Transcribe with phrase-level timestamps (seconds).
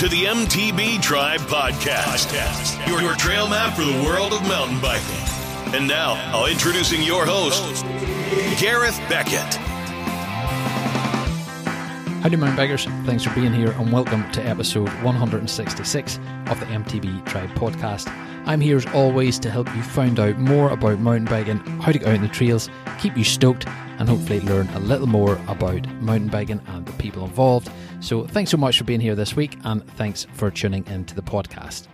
[0.00, 2.32] To the MTB Tribe Podcast,
[2.88, 5.74] your, your trail map for the world of mountain biking.
[5.74, 7.84] And now, I'll introducing your host,
[8.58, 9.56] Gareth Beckett.
[12.22, 12.86] Howdy, mountain bikers.
[13.04, 18.10] Thanks for being here, and welcome to episode 166 of the MTB Tribe Podcast.
[18.46, 21.98] I'm here as always to help you find out more about mountain biking, how to
[21.98, 23.66] get out in the trails, keep you stoked,
[23.98, 27.70] and hopefully learn a little more about mountain biking and the people involved.
[28.00, 31.22] So, thanks so much for being here this week, and thanks for tuning into the
[31.22, 31.86] podcast.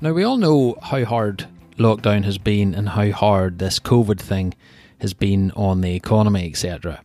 [0.00, 4.54] Now, we all know how hard lockdown has been and how hard this COVID thing
[5.00, 7.04] has been on the economy, etc.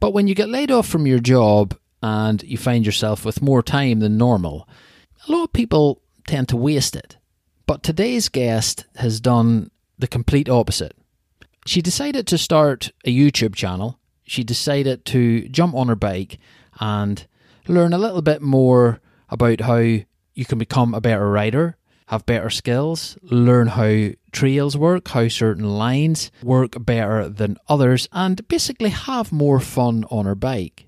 [0.00, 3.62] But when you get laid off from your job and you find yourself with more
[3.62, 4.66] time than normal,
[5.28, 7.18] a lot of people tend to waste it.
[7.66, 10.96] But today's guest has done the complete opposite.
[11.66, 13.98] She decided to start a YouTube channel.
[14.24, 16.38] She decided to jump on her bike
[16.80, 17.26] and
[17.66, 21.76] learn a little bit more about how you can become a better rider,
[22.06, 28.46] have better skills, learn how trails work, how certain lines work better than others, and
[28.48, 30.86] basically have more fun on her bike.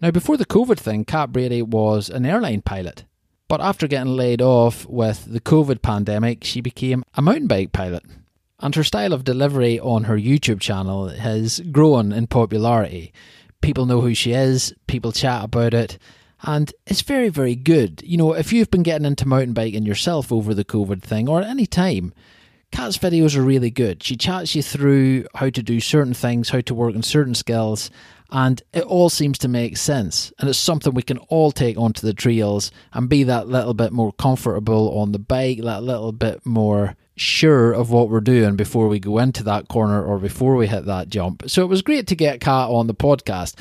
[0.00, 3.04] Now, before the COVID thing, Kat Brady was an airline pilot.
[3.48, 8.02] But after getting laid off with the COVID pandemic, she became a mountain bike pilot.
[8.58, 13.12] And her style of delivery on her YouTube channel has grown in popularity.
[13.62, 15.98] People know who she is, people chat about it,
[16.42, 18.02] and it's very, very good.
[18.04, 21.40] You know, if you've been getting into mountain biking yourself over the COVID thing or
[21.40, 22.12] at any time,
[22.72, 24.02] Kat's videos are really good.
[24.02, 27.90] She chats you through how to do certain things, how to work on certain skills,
[28.30, 30.32] and it all seems to make sense.
[30.38, 33.92] And it's something we can all take onto the trails and be that little bit
[33.92, 38.88] more comfortable on the bike, that little bit more sure of what we're doing before
[38.88, 41.42] we go into that corner or before we hit that jump.
[41.46, 43.54] So it was great to get Kat on the podcast.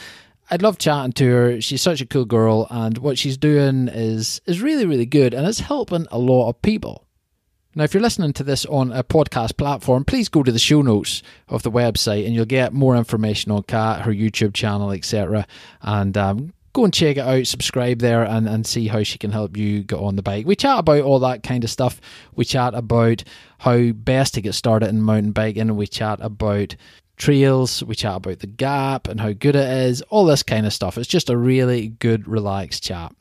[0.49, 1.61] I'd love chatting to her.
[1.61, 5.47] She's such a cool girl, and what she's doing is is really, really good, and
[5.47, 7.05] it's helping a lot of people.
[7.73, 10.81] Now, if you're listening to this on a podcast platform, please go to the show
[10.81, 15.47] notes of the website and you'll get more information on Kat, her YouTube channel, etc.
[15.81, 19.31] And um, go and check it out, subscribe there, and, and see how she can
[19.31, 20.45] help you get on the bike.
[20.45, 21.99] We chat about all that kind of stuff.
[22.35, 23.23] We chat about
[23.59, 25.75] how best to get started in mountain biking.
[25.75, 26.75] We chat about
[27.17, 27.83] trails.
[27.83, 30.97] We chat about the gap and how good it is, all this kind of stuff.
[30.97, 33.13] It's just a really good, relaxed chat.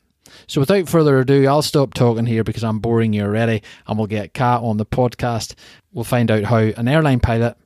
[0.47, 4.07] So without further ado, I'll stop talking here because I'm boring you already, and we'll
[4.07, 5.55] get Kat on the podcast.
[5.91, 7.57] We'll find out how an airline pilot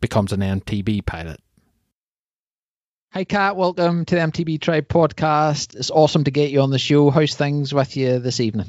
[0.00, 1.40] becomes an MTB pilot.
[3.16, 3.56] Hi, Kat.
[3.56, 5.74] Welcome to the MTB Tribe podcast.
[5.74, 7.08] It's awesome to get you on the show.
[7.08, 8.66] How's things with you this evening?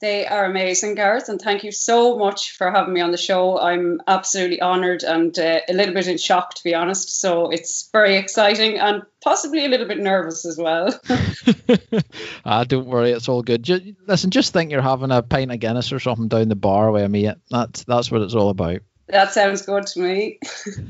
[0.00, 3.60] They are amazing, Gareth, and thank you so much for having me on the show.
[3.60, 7.20] I'm absolutely honoured and uh, a little bit in shock, to be honest.
[7.20, 10.98] So it's very exciting and possibly a little bit nervous as well.
[12.46, 13.64] ah, don't worry, it's all good.
[13.64, 16.90] Just, listen, just think you're having a pint of Guinness or something down the bar
[16.90, 17.30] with me.
[17.50, 18.80] That's that's what it's all about.
[19.12, 20.40] That sounds good to me.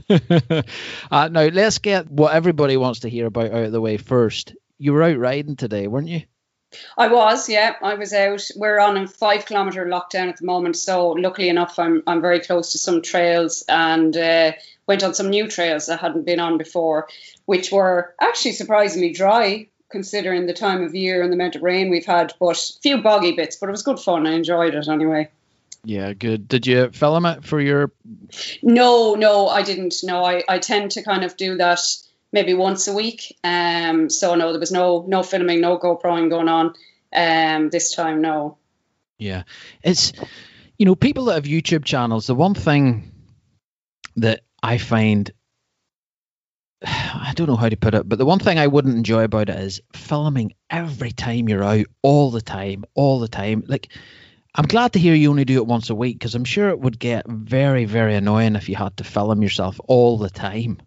[1.10, 4.54] uh, now let's get what everybody wants to hear about out of the way first.
[4.78, 6.22] You were out riding today, weren't you?
[6.96, 7.74] I was, yeah.
[7.82, 8.48] I was out.
[8.54, 12.38] We're on a five kilometre lockdown at the moment, so luckily enough, I'm I'm very
[12.38, 14.52] close to some trails and uh,
[14.86, 17.08] went on some new trails I hadn't been on before,
[17.46, 21.90] which were actually surprisingly dry considering the time of year and the amount of rain
[21.90, 22.32] we've had.
[22.38, 24.28] But a few boggy bits, but it was good fun.
[24.28, 25.28] I enjoyed it anyway.
[25.84, 26.46] Yeah, good.
[26.46, 27.92] Did you film it for your?
[28.62, 29.96] No, no, I didn't.
[30.04, 31.80] No, I I tend to kind of do that
[32.32, 33.36] maybe once a week.
[33.42, 36.74] Um, so no, there was no no filming, no GoProing going on.
[37.14, 38.58] Um, this time, no.
[39.18, 39.42] Yeah,
[39.82, 40.12] it's
[40.78, 42.26] you know people that have YouTube channels.
[42.26, 43.12] The one thing
[44.16, 45.30] that I find
[46.84, 49.48] I don't know how to put it, but the one thing I wouldn't enjoy about
[49.48, 53.64] it is filming every time you're out, all the time, all the time.
[53.66, 53.88] Like,
[54.54, 56.78] I'm glad to hear you only do it once a week because I'm sure it
[56.78, 60.80] would get very, very annoying if you had to film yourself all the time.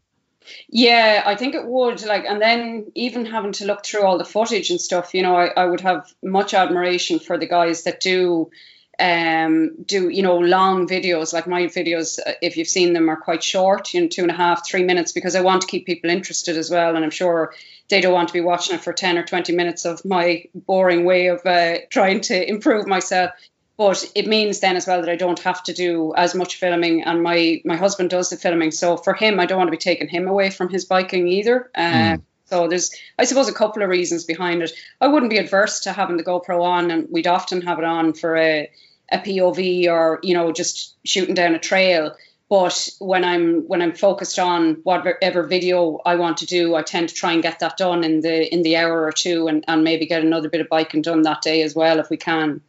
[0.69, 2.05] Yeah, I think it would.
[2.05, 5.35] Like, and then even having to look through all the footage and stuff, you know,
[5.35, 8.51] I, I would have much admiration for the guys that do
[8.97, 13.43] um do you know long videos like my videos if you've seen them are quite
[13.43, 16.09] short you know two and a half three minutes because i want to keep people
[16.09, 17.53] interested as well and i'm sure
[17.89, 21.03] they don't want to be watching it for 10 or 20 minutes of my boring
[21.03, 23.31] way of uh, trying to improve myself
[23.77, 27.03] but it means then as well that I don't have to do as much filming,
[27.03, 28.71] and my my husband does the filming.
[28.71, 31.69] So for him, I don't want to be taking him away from his biking either.
[31.75, 32.21] Uh, mm.
[32.45, 34.71] So there's, I suppose, a couple of reasons behind it.
[35.01, 38.13] I wouldn't be adverse to having the GoPro on, and we'd often have it on
[38.13, 38.69] for a
[39.11, 42.15] a POV or you know just shooting down a trail.
[42.47, 47.09] But when I'm when I'm focused on whatever video I want to do, I tend
[47.09, 49.83] to try and get that done in the in the hour or two, and, and
[49.83, 52.61] maybe get another bit of biking done that day as well if we can.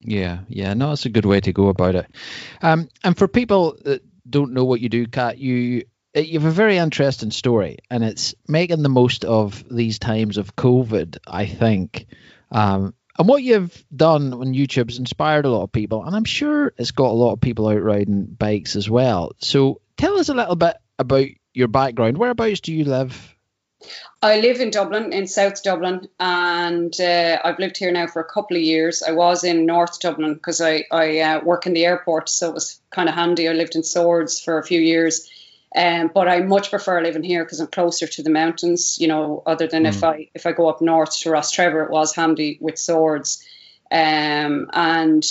[0.00, 2.06] Yeah, yeah, no, it's a good way to go about it.
[2.62, 5.84] Um, and for people that don't know what you do, Kat, you
[6.14, 10.56] you have a very interesting story, and it's making the most of these times of
[10.56, 11.18] COVID.
[11.26, 12.06] I think,
[12.50, 16.24] um, and what you've done on YouTube has inspired a lot of people, and I'm
[16.24, 19.32] sure it's got a lot of people out riding bikes as well.
[19.38, 22.18] So, tell us a little bit about your background.
[22.18, 23.34] Whereabouts do you live?
[24.20, 28.24] I live in Dublin, in South Dublin, and uh, I've lived here now for a
[28.24, 29.02] couple of years.
[29.02, 32.54] I was in North Dublin because I, I uh, work in the airport, so it
[32.54, 33.48] was kind of handy.
[33.48, 35.30] I lived in Swords for a few years,
[35.76, 38.98] um, but I much prefer living here because I'm closer to the mountains.
[39.00, 39.88] You know, other than mm.
[39.88, 43.44] if I if I go up north to Rostrevor, it was handy with Swords,
[43.92, 45.24] um, and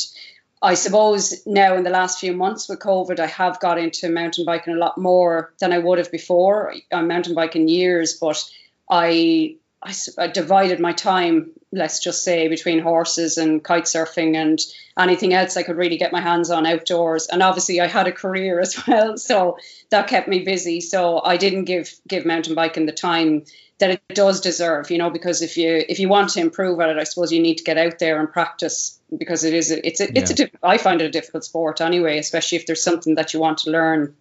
[0.61, 4.45] I suppose now in the last few months with COVID, I have got into mountain
[4.45, 6.73] biking a lot more than I would have before.
[6.91, 8.43] I'm uh, mountain biking years, but
[8.89, 14.59] I, I, I divided my time, let's just say, between horses and kite surfing and
[14.97, 17.27] anything else I could really get my hands on outdoors.
[17.27, 19.57] And obviously, I had a career as well, so
[19.89, 20.81] that kept me busy.
[20.81, 23.43] So I didn't give give mountain biking the time
[23.79, 26.89] that it does deserve, you know, because if you if you want to improve at
[26.89, 29.87] it, I suppose you need to get out there and practice because it is a,
[29.87, 30.47] it's a, it's yeah.
[30.63, 33.59] a I find it a difficult sport anyway, especially if there's something that you want
[33.59, 34.15] to learn.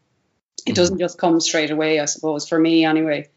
[0.66, 3.28] It doesn't just come straight away, I suppose, for me anyway.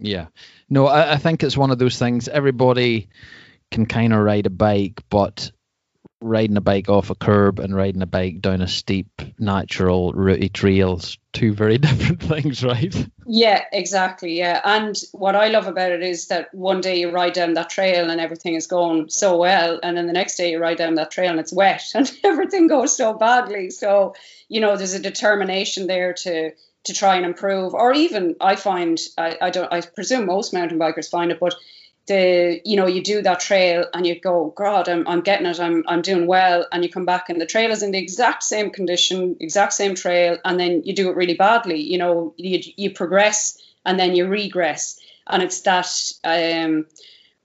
[0.00, 0.26] Yeah.
[0.68, 2.28] No, I, I think it's one of those things.
[2.28, 3.08] Everybody
[3.70, 5.52] can kind of ride a bike, but
[6.22, 10.48] riding a bike off a curb and riding a bike down a steep, natural, rooty
[10.48, 12.94] trails, two very different things, right?
[13.26, 14.38] Yeah, exactly.
[14.38, 14.60] Yeah.
[14.62, 18.10] And what I love about it is that one day you ride down that trail
[18.10, 19.80] and everything is going so well.
[19.82, 22.66] And then the next day you ride down that trail and it's wet and everything
[22.68, 23.70] goes so badly.
[23.70, 24.14] So,
[24.48, 26.52] you know, there's a determination there to
[26.84, 30.78] to try and improve, or even I find I, I don't I presume most mountain
[30.78, 31.54] bikers find it, but
[32.06, 35.60] the you know you do that trail and you go god I'm, I'm getting it.
[35.60, 36.66] I'm, I'm doing well.
[36.72, 39.94] And you come back and the trail is in the exact same condition exact same
[39.94, 41.80] trail and then you do it really badly.
[41.80, 44.98] You know you, you progress and then you regress.
[45.26, 45.88] And it's that
[46.24, 46.86] um,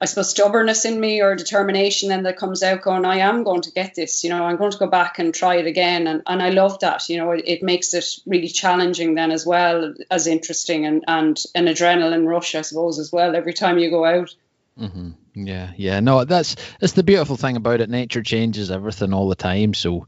[0.02, 3.62] I suppose stubbornness in me or determination then that comes out going, I am going
[3.62, 6.06] to get this, you know, I'm going to go back and try it again.
[6.08, 9.46] And, and I love that, you know, it, it makes it really challenging then as
[9.46, 13.90] well as interesting and, and an adrenaline rush, I suppose, as well, every time you
[13.90, 14.36] go out.
[14.78, 15.12] Mm-hmm.
[15.36, 16.02] Yeah, yeah.
[16.02, 17.90] No, that's that's the beautiful thing about it.
[17.90, 19.74] Nature changes everything all the time.
[19.74, 20.08] So,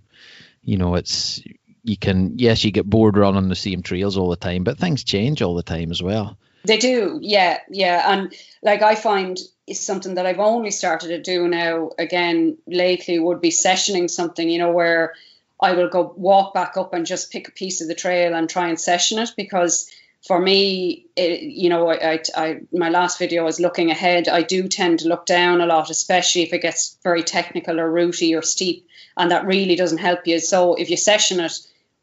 [0.63, 1.41] you know, it's
[1.83, 5.05] you can yes, you get bored running the same trails all the time, but things
[5.05, 6.37] change all the time as well.
[6.65, 8.11] They do, yeah, yeah.
[8.11, 9.37] And like I find
[9.67, 14.49] is something that I've only started to do now again lately would be sessioning something,
[14.49, 15.13] you know, where
[15.61, 18.49] I will go walk back up and just pick a piece of the trail and
[18.49, 19.91] try and session it because
[20.25, 24.27] for me, it, you know, I, I, I, my last video was looking ahead.
[24.27, 27.89] I do tend to look down a lot, especially if it gets very technical or
[27.89, 30.39] rooty or steep, and that really doesn't help you.
[30.39, 31.53] So if you session it,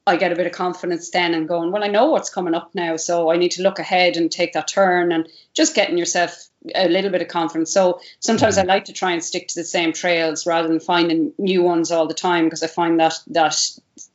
[0.07, 2.75] I get a bit of confidence then and going, well, I know what's coming up
[2.75, 6.49] now, so I need to look ahead and take that turn and just getting yourself
[6.75, 7.73] a little bit of confidence.
[7.73, 11.33] So sometimes I like to try and stick to the same trails rather than finding
[11.39, 13.57] new ones all the time because I find that that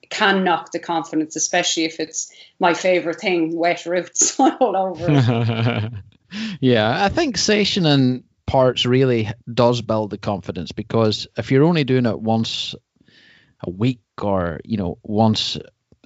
[0.10, 5.92] can knock the confidence, especially if it's my favorite thing, wet roots all over.
[6.60, 12.06] yeah, I think sessioning parts really does build the confidence because if you're only doing
[12.06, 12.76] it once
[13.62, 15.58] a week or you know once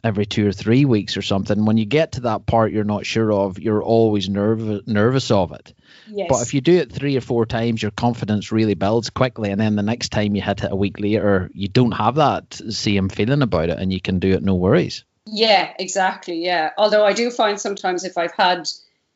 [0.04, 3.06] every two or three weeks or something when you get to that part you're not
[3.06, 5.74] sure of you're always nervous nervous of it
[6.08, 6.28] Yes.
[6.30, 9.60] But if you do it three or four times, your confidence really builds quickly, and
[9.60, 13.10] then the next time you hit it a week later, you don't have that same
[13.10, 15.04] feeling about it, and you can do it no worries.
[15.26, 16.44] Yeah, exactly.
[16.44, 16.72] Yeah.
[16.78, 18.68] Although I do find sometimes if I've had,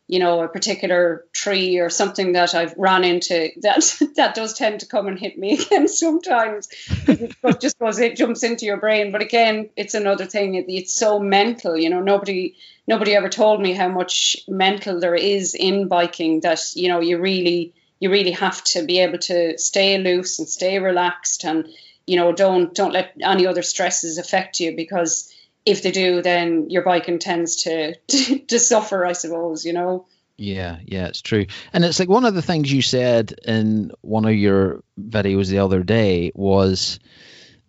[0.08, 4.80] you know, a particular tree or something that I've run into, that that does tend
[4.80, 6.70] to come and hit me again sometimes.
[7.08, 9.12] it just goes, it jumps into your brain.
[9.12, 10.56] But again, it's another thing.
[10.56, 11.78] It, it's so mental.
[11.78, 12.56] You know, nobody
[12.88, 17.20] nobody ever told me how much mental there is in biking that you know you
[17.20, 21.68] really you really have to be able to stay loose and stay relaxed and
[22.06, 25.34] you know don't don't let any other stresses affect you because
[25.68, 30.08] if they do then your biking tends to to, to suffer i suppose you know?
[30.38, 31.48] Yeah, yeah, it's true.
[31.74, 35.60] And it's like one of the things you said in one of your videos the
[35.60, 37.00] other day was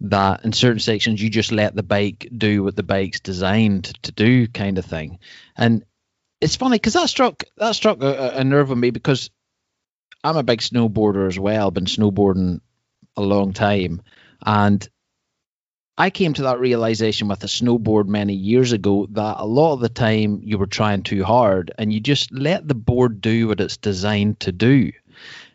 [0.03, 4.13] that in certain sections you just let the bike do what the bike's designed to
[4.13, 5.19] do kind of thing.
[5.57, 5.85] And
[6.43, 9.31] it's funny because that struck that struck a, a, nerve with me because
[10.23, 12.61] i'm a big snowboarder as well been snowboarding
[13.17, 14.03] a long time.
[14.45, 14.87] And
[15.99, 19.81] I came to that realization with a snowboard many years ago that a lot of
[19.81, 23.59] the time you were trying too hard and you just let the board do what
[23.59, 24.93] it's designed to do.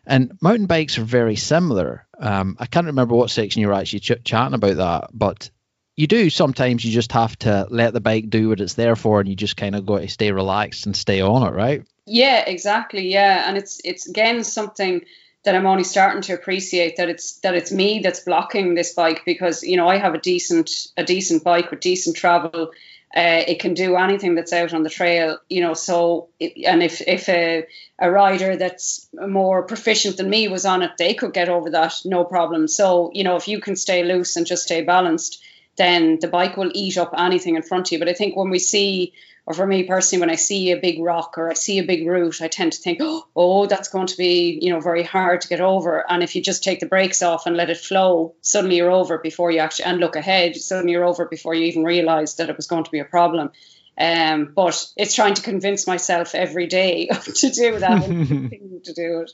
[0.06, 2.06] And mountain bikes are very similar.
[2.18, 5.48] Um, I can't remember what section you were actually ch- chatting about that, but
[5.96, 9.20] you do sometimes you just have to let the bike do what it's there for
[9.20, 11.86] and you just kind of got to stay relaxed and stay on it, right?
[12.04, 13.10] Yeah, exactly.
[13.10, 13.48] Yeah.
[13.48, 15.06] And it's it's again something
[15.44, 19.22] that I'm only starting to appreciate that it's that it's me that's blocking this bike
[19.24, 22.72] because you know I have a decent a decent bike with decent travel.
[23.16, 25.72] Uh, it can do anything that's out on the trail, you know.
[25.74, 27.64] So, it, and if if a,
[27.96, 31.94] a rider that's more proficient than me was on it, they could get over that
[32.04, 32.66] no problem.
[32.66, 35.40] So, you know, if you can stay loose and just stay balanced,
[35.76, 37.98] then the bike will eat up anything in front of you.
[38.00, 39.12] But I think when we see
[39.46, 42.06] or for me personally, when I see a big rock or I see a big
[42.06, 43.00] root, I tend to think,
[43.36, 46.04] oh, that's going to be, you know, very hard to get over.
[46.10, 49.18] And if you just take the brakes off and let it flow, suddenly you're over
[49.18, 50.56] before you actually and look ahead.
[50.56, 53.50] Suddenly you're over before you even realise that it was going to be a problem.
[53.96, 58.50] Um, but it's trying to convince myself every day to do that and
[58.84, 59.32] to do it.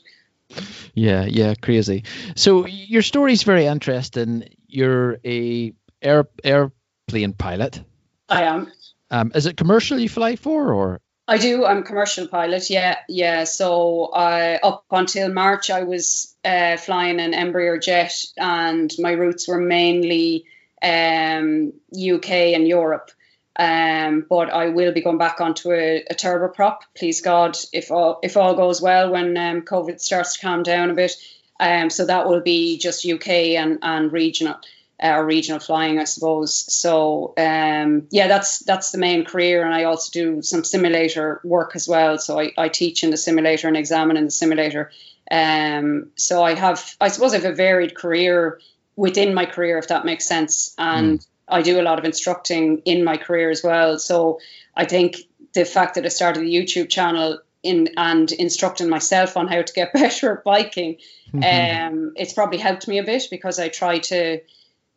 [0.93, 2.03] Yeah, yeah, crazy.
[2.35, 4.49] So your story is very interesting.
[4.67, 7.81] You're a air airplane pilot.
[8.27, 8.71] I am.
[9.11, 11.01] Um, is it commercial you fly for, or?
[11.27, 11.65] I do.
[11.65, 12.69] I'm a commercial pilot.
[12.69, 13.43] Yeah, yeah.
[13.43, 19.47] So uh, up until March, I was uh, flying an Embraer jet, and my routes
[19.47, 20.45] were mainly
[20.81, 23.11] um, UK and Europe.
[23.57, 28.19] Um, but I will be going back onto a, a turboprop, please God, if all
[28.23, 31.15] if all goes well when um, COVID starts to calm down a bit.
[31.59, 33.27] Um, so that will be just UK
[33.59, 34.55] and, and regional
[35.03, 36.53] uh, regional flying, I suppose.
[36.53, 41.75] So um, yeah, that's that's the main career, and I also do some simulator work
[41.75, 42.17] as well.
[42.17, 44.91] So I, I teach in the simulator and examine in the simulator.
[45.29, 48.59] Um, so I have, I suppose, I have a varied career
[48.95, 51.27] within my career, if that makes sense, and mm.
[51.47, 53.97] I do a lot of instructing in my career as well.
[53.97, 54.39] So
[54.75, 55.17] I think
[55.53, 59.73] the fact that I started the YouTube channel in and instructing myself on how to
[59.73, 60.97] get better at biking,
[61.33, 61.93] mm-hmm.
[61.93, 64.41] um, it's probably helped me a bit because I try to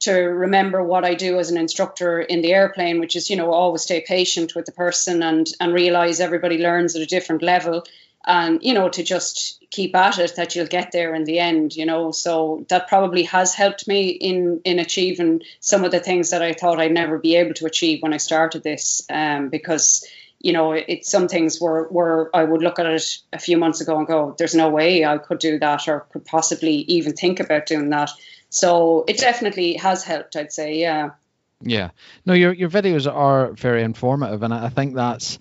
[0.04, 3.52] to remember what I do as an instructor in the airplane, which is, you know,
[3.52, 7.84] always stay patient with the person and and realize everybody learns at a different level
[8.26, 11.74] and you know to just keep at it that you'll get there in the end
[11.76, 12.10] you know.
[12.10, 16.52] So that probably has helped me in in achieving some of the things that I
[16.52, 20.06] thought I'd never be able to achieve when I started this um, because
[20.40, 23.80] you know it's some things were were I would look at it a few months
[23.80, 27.40] ago and go there's no way I could do that or could possibly even think
[27.40, 28.10] about doing that
[28.54, 30.78] so it definitely has helped, I'd say.
[30.78, 31.10] Yeah.
[31.60, 31.90] Yeah.
[32.24, 35.40] No, your your videos are very informative, and I think that's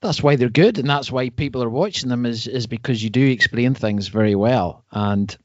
[0.00, 3.10] that's why they're good, and that's why people are watching them is is because you
[3.10, 5.36] do explain things very well, and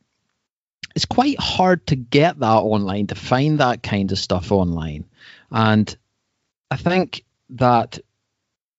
[0.95, 5.05] it's quite hard to get that online to find that kind of stuff online,
[5.49, 5.97] and
[6.69, 7.97] I think that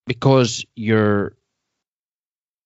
[0.05, 1.33] because you're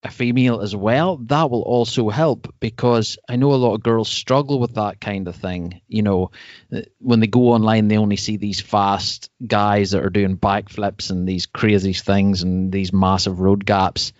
[0.03, 4.09] a female as well, that will also help because I know a lot of girls
[4.09, 5.81] struggle with that kind of thing.
[5.87, 6.31] You know,
[6.75, 11.09] uh, when they go online, they only see these fast guys that are doing backflips
[11.09, 14.11] and these crazy things and these massive road gaps,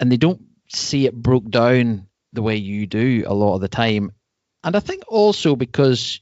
[0.00, 3.68] and they don't see it broke down the way you do a lot of the
[3.68, 4.12] time.
[4.64, 6.20] And I think also because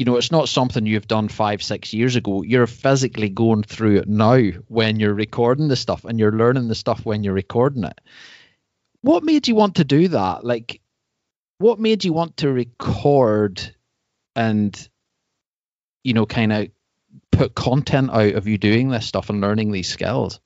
[0.00, 2.42] you know, it's not something you've done five, six years ago.
[2.42, 6.74] You're physically going through it now when you're recording the stuff and you're learning the
[6.74, 8.00] stuff when you're recording it.
[9.02, 10.42] What made you want to do that?
[10.42, 10.80] Like,
[11.58, 13.60] what made you want to record
[14.34, 14.88] and,
[16.02, 16.68] you know, kind of
[17.30, 20.40] put content out of you doing this stuff and learning these skills?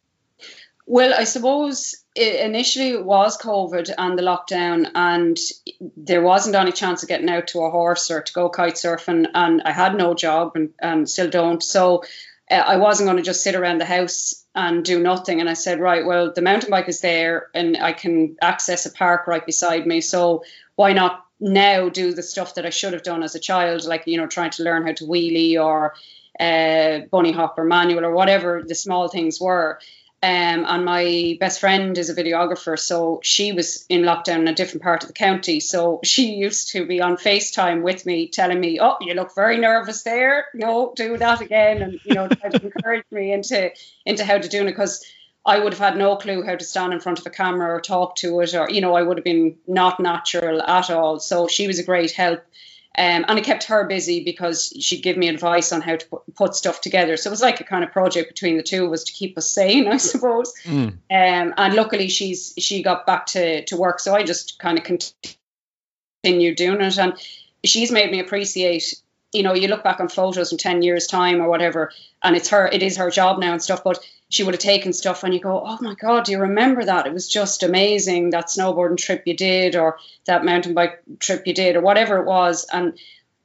[0.86, 5.38] Well, I suppose initially it was COVID and the lockdown, and
[5.96, 9.26] there wasn't any chance of getting out to a horse or to go kite surfing,
[9.32, 11.62] and I had no job and, and still don't.
[11.62, 12.04] So
[12.50, 15.40] uh, I wasn't going to just sit around the house and do nothing.
[15.40, 18.92] And I said, right, well, the mountain bike is there, and I can access a
[18.92, 20.02] park right beside me.
[20.02, 20.44] So
[20.76, 24.02] why not now do the stuff that I should have done as a child, like
[24.06, 25.94] you know, trying to learn how to wheelie or
[26.38, 29.78] uh, bunny hop or manual or whatever the small things were.
[30.24, 34.54] Um, and my best friend is a videographer, so she was in lockdown in a
[34.54, 35.60] different part of the county.
[35.60, 39.58] So she used to be on FaceTime with me, telling me, "Oh, you look very
[39.58, 40.46] nervous there.
[40.54, 43.70] No, do that again," and you know, try to encourage me into
[44.06, 45.04] into how to do it because
[45.44, 47.80] I would have had no clue how to stand in front of a camera or
[47.82, 51.18] talk to it, or you know, I would have been not natural at all.
[51.18, 52.42] So she was a great help.
[52.96, 56.34] Um, and it kept her busy because she'd give me advice on how to put,
[56.36, 57.16] put, stuff together.
[57.16, 59.36] So it was like a kind of project between the two of us to keep
[59.36, 60.54] us sane, I suppose.
[60.64, 60.92] Mm.
[61.10, 64.84] Um, and luckily, she's she got back to to work, so I just kind of
[64.84, 66.98] continued doing it.
[66.98, 67.14] And
[67.64, 68.94] she's made me appreciate
[69.34, 71.90] you know, you look back on photos in 10 years time or whatever,
[72.22, 74.92] and it's her, it is her job now and stuff, but she would have taken
[74.92, 77.06] stuff and you go, oh my God, do you remember that?
[77.06, 81.54] It was just amazing, that snowboarding trip you did or that mountain bike trip you
[81.54, 82.66] did or whatever it was.
[82.72, 82.98] And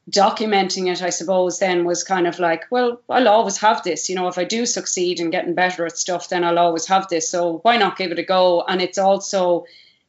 [0.10, 4.10] documenting it, I suppose, then was kind of like, well, I'll always have this.
[4.10, 7.08] You know, if I do succeed in getting better at stuff, then I'll always have
[7.10, 7.30] this.
[7.30, 8.64] So why not give it a go?
[8.68, 9.66] And it's also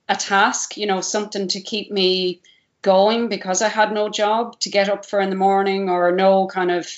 [0.09, 2.41] a task, you know, something to keep me
[2.83, 6.47] going because I had no job to get up for in the morning or no
[6.47, 6.89] kind of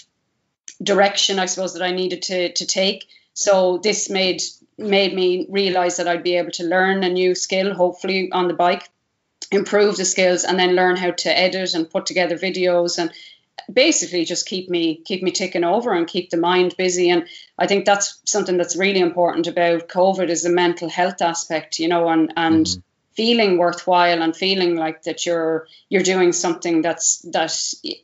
[0.83, 3.09] direction, I suppose, that I needed to to take.
[3.35, 4.43] So this made
[4.79, 8.55] made me realize that I'd be able to learn a new skill, hopefully on the
[8.55, 8.89] bike,
[9.51, 13.12] improve the skills, and then learn how to edit and put together videos and
[13.73, 17.67] basically just keep me keep me ticking over and keep the mind busy and i
[17.67, 22.09] think that's something that's really important about covid is the mental health aspect you know
[22.09, 22.81] and and mm-hmm.
[23.15, 27.53] feeling worthwhile and feeling like that you're you're doing something that's that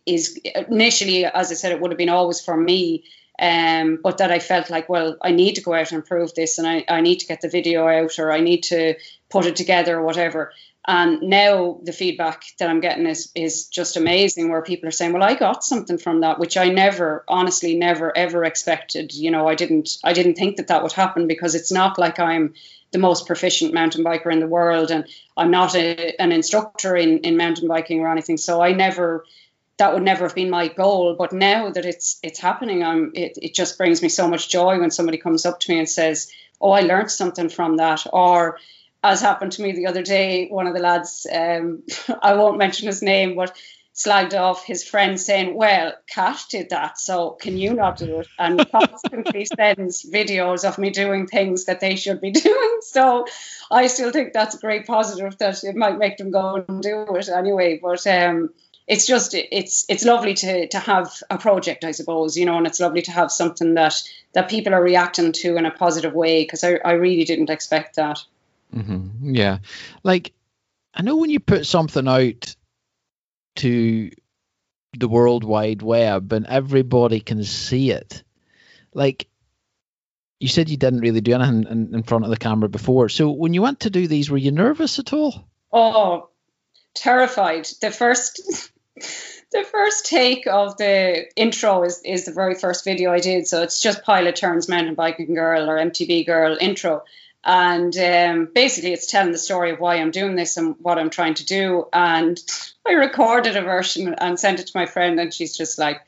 [0.07, 3.05] is initially as i said it would have been always for me
[3.39, 6.59] um, but that I felt like, well, I need to go out and prove this,
[6.59, 8.95] and I, I need to get the video out, or I need to
[9.31, 10.53] put it together, or whatever.
[10.87, 15.13] And now the feedback that I'm getting is is just amazing, where people are saying,
[15.13, 19.13] "Well, I got something from that," which I never, honestly, never ever expected.
[19.15, 22.19] You know, I didn't, I didn't think that that would happen because it's not like
[22.19, 22.55] I'm
[22.91, 27.19] the most proficient mountain biker in the world, and I'm not a, an instructor in
[27.19, 28.39] in mountain biking or anything.
[28.39, 29.27] So I never
[29.79, 31.15] that would never have been my goal.
[31.17, 34.79] But now that it's it's happening, I'm it, it just brings me so much joy
[34.79, 36.31] when somebody comes up to me and says,
[36.61, 38.59] "Oh, I learned something from that," or
[39.03, 41.83] as happened to me the other day, one of the lads, um,
[42.23, 43.57] I won't mention his name, but
[43.95, 48.29] slagged off his friend saying, Well, Cash did that, so can you not do it?
[48.39, 52.79] And constantly sends videos of me doing things that they should be doing.
[52.83, 53.27] So
[53.71, 57.07] I still think that's a great positive that it might make them go and do
[57.17, 57.81] it anyway.
[57.83, 58.51] But um,
[58.89, 62.67] it's just it's it's lovely to to have a project, I suppose, you know, and
[62.67, 66.43] it's lovely to have something that that people are reacting to in a positive way
[66.43, 68.19] because I, I really didn't expect that.
[68.75, 69.35] Mm-hmm.
[69.35, 69.59] Yeah,
[70.03, 70.33] like
[70.95, 72.57] I know when you put something out
[73.57, 74.11] to
[74.97, 78.25] the World Wide Web and everybody can see it,
[78.95, 79.29] like
[80.41, 83.11] you said you didn't really do anything in, in front of the camera before.
[83.11, 85.47] So when you went to do these, were you nervous at all?
[85.71, 86.31] Oh,
[86.95, 87.69] terrified.
[87.83, 88.71] The first
[89.51, 93.47] the first take of the intro is, is the very first video I did.
[93.47, 97.05] So it's just Pilot Turns Mountain Biking Girl or MTB Girl intro.
[97.45, 101.09] And um, basically, it's telling the story of why I'm doing this and what I'm
[101.09, 101.87] trying to do.
[101.93, 102.39] And
[102.87, 106.03] I recorded a version and sent it to my friend, and she's just like,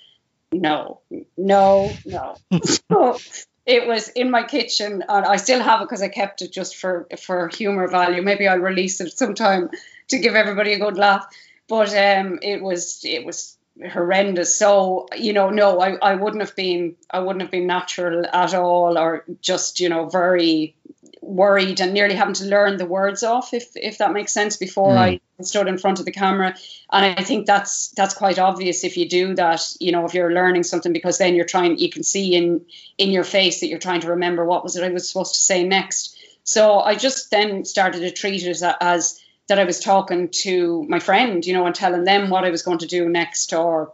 [0.53, 1.01] no,
[1.39, 2.37] no, no.
[2.65, 3.17] so
[3.65, 6.77] it was in my kitchen, and I still have it because I kept it just
[6.77, 8.23] for, for humor value.
[8.23, 9.71] Maybe I'll release it sometime
[10.09, 11.27] to give everybody a good laugh
[11.71, 13.57] but um, it was it was
[13.93, 14.57] horrendous.
[14.57, 18.53] So you know, no, I, I wouldn't have been I wouldn't have been natural at
[18.55, 20.75] all, or just you know very
[21.23, 24.95] worried and nearly having to learn the words off, if if that makes sense, before
[24.95, 24.99] mm.
[24.99, 26.57] I stood in front of the camera.
[26.93, 29.63] And I think that's that's quite obvious if you do that.
[29.79, 32.67] You know, if you're learning something, because then you're trying, you can see in
[32.99, 35.41] in your face that you're trying to remember what was it I was supposed to
[35.41, 36.17] say next.
[36.43, 39.21] So I just then started to treat it as, as
[39.51, 42.63] that I was talking to my friend, you know, and telling them what I was
[42.63, 43.53] going to do next.
[43.53, 43.93] Or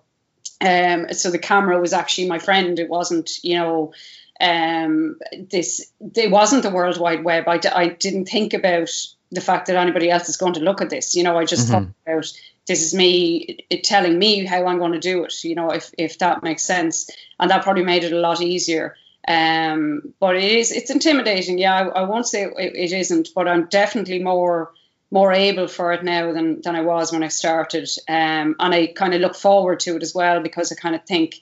[0.60, 2.78] um, so the camera was actually my friend.
[2.78, 3.94] It wasn't, you know,
[4.38, 5.18] um,
[5.50, 5.90] this.
[6.14, 7.48] It wasn't the World Wide Web.
[7.48, 8.90] I d- I didn't think about
[9.32, 11.14] the fact that anybody else is going to look at this.
[11.14, 11.84] You know, I just mm-hmm.
[11.86, 12.32] thought about
[12.66, 15.42] this is me it, telling me how I'm going to do it.
[15.42, 17.08] You know, if if that makes sense,
[17.40, 18.94] and that probably made it a lot easier.
[19.26, 21.56] Um, but it is it's intimidating.
[21.56, 24.72] Yeah, I, I won't say it, it isn't, but I'm definitely more
[25.16, 27.88] more able for it now than than I was when I started.
[28.06, 31.06] Um, and I kind of look forward to it as well because I kind of
[31.06, 31.36] think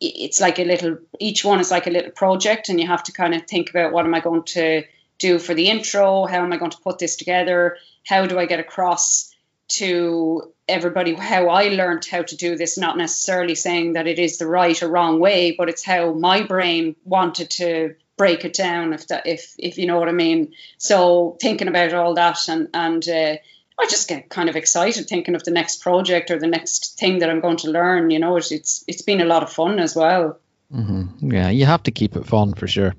[0.00, 3.12] it's like a little each one is like a little project and you have to
[3.12, 4.82] kind of think about what am I going to
[5.18, 8.46] do for the intro, how am I going to put this together, how do I
[8.46, 9.32] get across
[9.68, 14.38] to everybody how I learned how to do this, not necessarily saying that it is
[14.38, 18.92] the right or wrong way, but it's how my brain wanted to break it down
[18.92, 20.52] if that if if you know what I mean.
[20.78, 23.36] So thinking about all that and and uh,
[23.78, 27.18] I just get kind of excited thinking of the next project or the next thing
[27.18, 28.10] that I'm going to learn.
[28.10, 30.38] You know, it's it's, it's been a lot of fun as well.
[30.72, 31.32] Mm-hmm.
[31.32, 32.94] Yeah, you have to keep it fun for sure.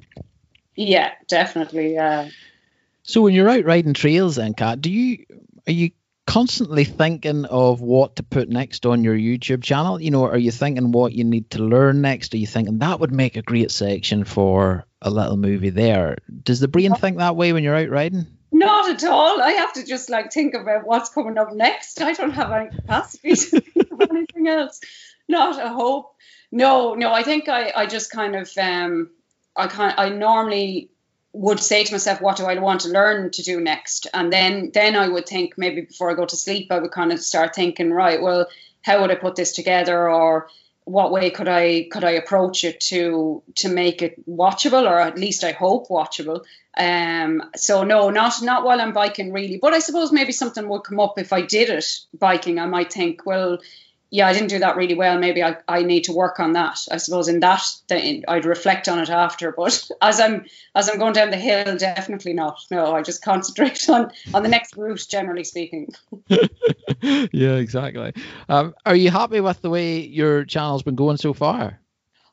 [0.75, 1.93] Yeah, definitely.
[1.93, 2.30] Yeah.
[3.04, 5.25] So when you're out riding trails, then, Kat, do you
[5.67, 5.91] are you
[6.28, 10.01] constantly thinking of what to put next on your YouTube channel?
[10.01, 12.34] You know, are you thinking what you need to learn next?
[12.34, 16.18] Are you thinking that would make a great section for a little movie there?
[16.44, 18.26] Does the brain think that way when you're out riding?
[18.52, 19.41] Not at all.
[19.41, 22.02] I have to just like think about what's coming up next.
[22.02, 24.82] I don't have any capacity to think of anything else.
[25.28, 26.15] Not a hope.
[26.52, 27.13] No, no.
[27.13, 29.12] I think I, I just kind of, um,
[29.56, 30.89] I can I normally
[31.34, 34.08] would say to myself, what do I want to learn to do next?
[34.13, 37.12] And then, then I would think maybe before I go to sleep, I would kind
[37.12, 38.48] of start thinking, right, well,
[38.82, 40.48] how would I put this together, or
[40.86, 45.17] what way could I could I approach it to to make it watchable, or at
[45.17, 46.45] least I hope watchable.
[46.78, 50.84] Um, so no, not not while I'm biking really, but I suppose maybe something would
[50.84, 51.86] come up if I did it
[52.17, 52.60] biking.
[52.60, 53.58] I might think, well,
[54.12, 55.18] yeah, I didn't do that really well.
[55.18, 56.80] Maybe I, I need to work on that.
[56.91, 59.52] I suppose in that I'd reflect on it after.
[59.52, 62.60] But as I'm as I'm going down the hill, definitely not.
[62.72, 65.06] No, I just concentrate on on the next route.
[65.10, 65.94] Generally speaking.
[66.30, 68.13] yeah, exactly.
[68.48, 71.80] Um, are you happy with the way your channel's been going so far?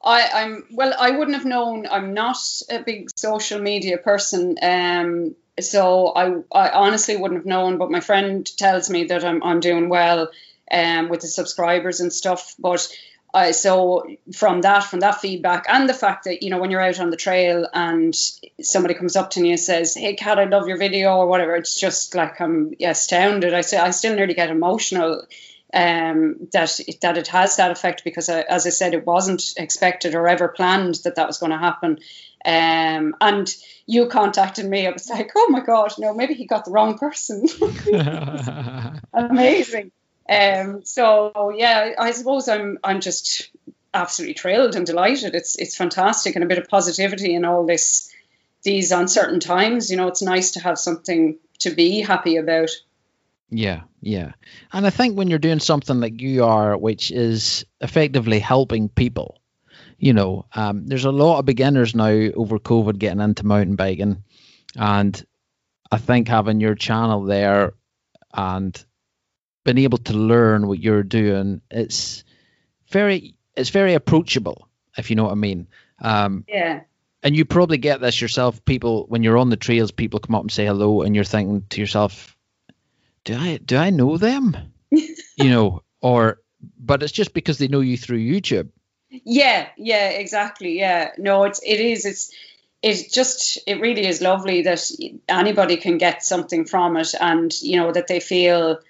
[0.05, 0.95] I, I'm well.
[0.99, 1.87] I wouldn't have known.
[1.87, 2.37] I'm not
[2.69, 7.79] a big social media person, um, so I, I honestly wouldn't have known.
[7.79, 10.29] But my friend tells me that I'm I'm doing well,
[10.73, 12.55] um, with the subscribers and stuff.
[12.59, 12.89] But
[13.35, 16.81] uh, so from that, from that feedback, and the fact that you know when you're
[16.81, 18.15] out on the trail and
[18.61, 21.57] somebody comes up to me and says, "Hey, Kat, I love your video" or whatever,
[21.57, 23.55] it's just like I'm astounded.
[23.55, 25.27] I say I still nearly get emotional
[25.73, 29.55] um, that it, that it has that effect because, uh, as I said, it wasn't
[29.57, 31.99] expected or ever planned that that was going to happen.
[32.45, 33.55] Um, and
[33.87, 34.87] you contacted me.
[34.87, 37.47] I was like, oh my god, no, maybe he got the wrong person.
[39.15, 39.93] Amazing.
[40.33, 43.51] Um, so yeah, I suppose I'm I'm just
[43.95, 45.35] absolutely thrilled and delighted.
[45.35, 48.12] It's it's fantastic and a bit of positivity in all this
[48.62, 49.90] these uncertain times.
[49.90, 52.71] You know, it's nice to have something to be happy about.
[53.51, 54.33] Yeah, yeah.
[54.73, 59.38] And I think when you're doing something like you are, which is effectively helping people,
[59.99, 64.25] you know, um, there's a lot of beginners now over COVID getting into mountain biking.
[64.75, 65.23] And
[65.90, 67.75] I think having your channel there
[68.33, 68.83] and
[69.64, 72.25] being able to learn what you're doing, it's
[72.88, 75.68] very it's very approachable, if you know what I mean.
[76.01, 76.81] Um, yeah.
[77.22, 78.64] And you probably get this yourself.
[78.64, 81.64] People, when you're on the trails, people come up and say hello, and you're thinking
[81.70, 82.37] to yourself,
[83.25, 84.57] do I do I know them?
[84.90, 86.40] you know, or
[86.79, 88.70] but it's just because they know you through YouTube.
[89.11, 90.79] Yeah, yeah, exactly.
[90.79, 91.12] Yeah.
[91.18, 92.33] No, it's it is it's
[92.83, 94.90] it just it really is lovely that
[95.29, 98.81] anybody can get something from it and you know that they feel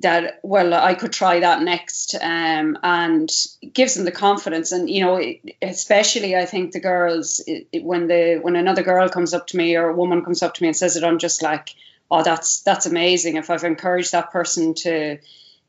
[0.00, 3.30] that well I could try that next um, and
[3.72, 4.72] gives them the confidence.
[4.72, 5.22] And you know
[5.62, 7.40] especially I think the girls
[7.72, 10.62] when the when another girl comes up to me or a woman comes up to
[10.62, 11.74] me and says it I'm just like
[12.10, 13.36] oh that's that's amazing.
[13.36, 15.18] If i've encouraged that person to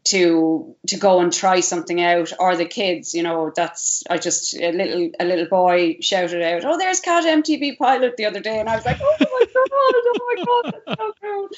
[0.03, 4.55] to to go and try something out or the kids you know that's i just
[4.55, 8.59] a little a little boy shouted out oh there's Kat mtb pilot the other day.
[8.59, 11.49] And i was like oh my god oh my god that's so cool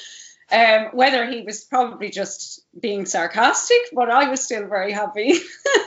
[0.52, 5.34] um, whether he was probably just being sarcastic, but I was still very happy.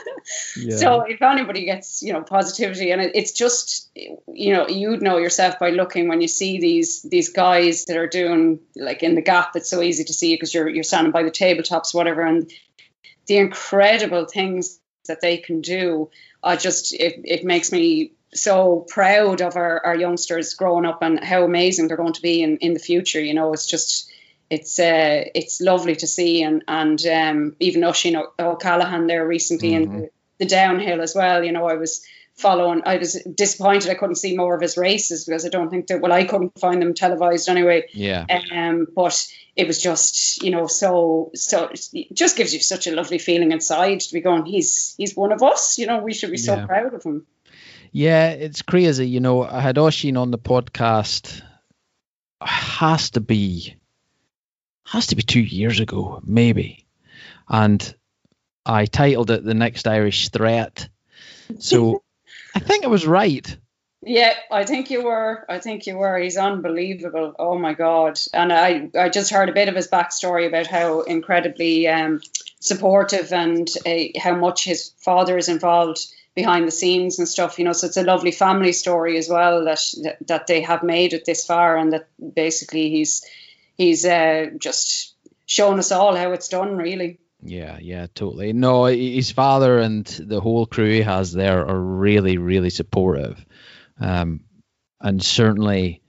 [0.56, 0.76] yeah.
[0.76, 5.18] So if anybody gets, you know, positivity, and it, it's just, you know, you'd know
[5.18, 9.22] yourself by looking when you see these these guys that are doing like in the
[9.22, 9.54] gap.
[9.54, 12.50] It's so easy to see because you're you're standing by the tabletops, whatever, and
[13.26, 16.10] the incredible things that they can do.
[16.42, 21.22] I just it, it makes me so proud of our, our youngsters growing up and
[21.22, 23.20] how amazing they're going to be in, in the future.
[23.20, 24.10] You know, it's just
[24.50, 29.92] it's uh, it's lovely to see, and and um, even Oisin O'Callaghan there recently mm-hmm.
[29.92, 31.44] in the, the, downhill as well.
[31.44, 32.82] You know, I was following.
[32.86, 36.00] I was disappointed I couldn't see more of his races because I don't think that.
[36.00, 37.88] Well, I couldn't find them televised anyway.
[37.92, 38.24] Yeah.
[38.50, 42.94] Um, but it was just you know so so it just gives you such a
[42.94, 44.46] lovely feeling inside to be going.
[44.46, 45.78] He's he's one of us.
[45.78, 46.66] You know, we should be so yeah.
[46.66, 47.26] proud of him.
[47.92, 49.08] Yeah, it's crazy.
[49.08, 51.42] You know, I had Oisin on the podcast.
[52.40, 53.77] Has to be
[54.90, 56.86] has to be two years ago, maybe.
[57.48, 57.94] And
[58.64, 60.88] I titled it The Next Irish Threat.
[61.58, 62.02] So
[62.54, 63.56] I think I was right.
[64.02, 65.44] Yeah, I think you were.
[65.48, 66.18] I think you were.
[66.18, 67.34] He's unbelievable.
[67.38, 68.18] Oh my god!
[68.32, 72.20] And I, I just heard a bit of his backstory about how incredibly um,
[72.60, 77.58] supportive and uh, how much his father is involved behind the scenes and stuff.
[77.58, 79.80] You know, so it's a lovely family story as well that
[80.28, 83.26] that they have made it this far, and that basically he's
[83.78, 87.20] he's uh, just shown us all how it's done, really.
[87.40, 88.52] Yeah, yeah, totally.
[88.52, 93.42] No, his father and the whole crew he has there are really, really supportive,
[94.00, 94.40] um,
[95.00, 96.02] and certainly,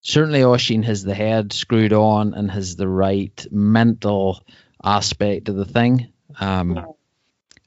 [0.00, 4.44] certainly, Oisin has the head screwed on and has the right mental
[4.82, 6.12] aspect of the thing.
[6.40, 6.84] Um, yeah.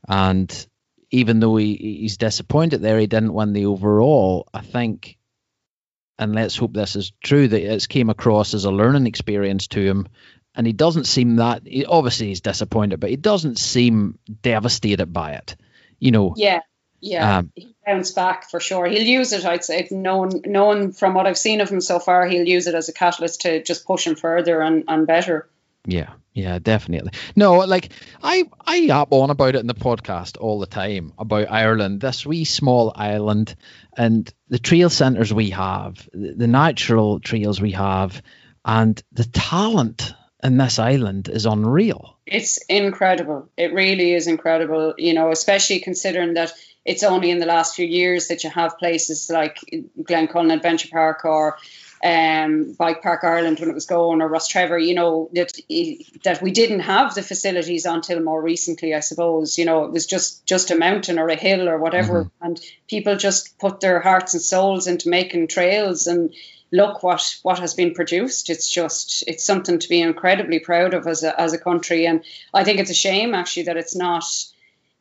[0.05, 0.67] And
[1.11, 4.49] even though he, he's disappointed there, he didn't win the overall.
[4.53, 5.17] I think
[6.19, 9.81] and let's hope this is true that it's came across as a learning experience to
[9.81, 10.07] him
[10.55, 15.33] and he doesn't seem that he, obviously he's disappointed but he doesn't seem devastated by
[15.33, 15.55] it
[15.99, 16.33] You know.
[16.35, 16.61] Yeah.
[17.05, 18.85] Yeah, um, he bounced back for sure.
[18.85, 19.89] He'll use it, I'd say.
[19.91, 22.93] Known, known from what I've seen of him so far, he'll use it as a
[22.93, 25.49] catalyst to just push him further and, and better.
[25.85, 27.11] Yeah, yeah, definitely.
[27.35, 27.91] No, like
[28.21, 32.25] I I yap on about it in the podcast all the time about Ireland, this
[32.25, 33.55] wee small island,
[33.97, 38.21] and the trail centres we have, the natural trails we have,
[38.63, 42.17] and the talent in this island is unreal.
[42.25, 43.49] It's incredible.
[43.57, 44.93] It really is incredible.
[44.97, 46.53] You know, especially considering that
[46.85, 49.59] it's only in the last few years that you have places like
[50.01, 51.57] Glencullen Adventure Park or
[52.03, 55.53] um, Bike Park Ireland when it was going, or Rostrevor, you know, that
[56.23, 59.57] that we didn't have the facilities until more recently, I suppose.
[59.57, 62.45] You know, it was just just a mountain or a hill or whatever, mm-hmm.
[62.45, 66.33] and people just put their hearts and souls into making trails and
[66.73, 68.49] look what what has been produced.
[68.49, 72.25] It's just it's something to be incredibly proud of as a as a country, and
[72.53, 74.25] I think it's a shame actually that it's not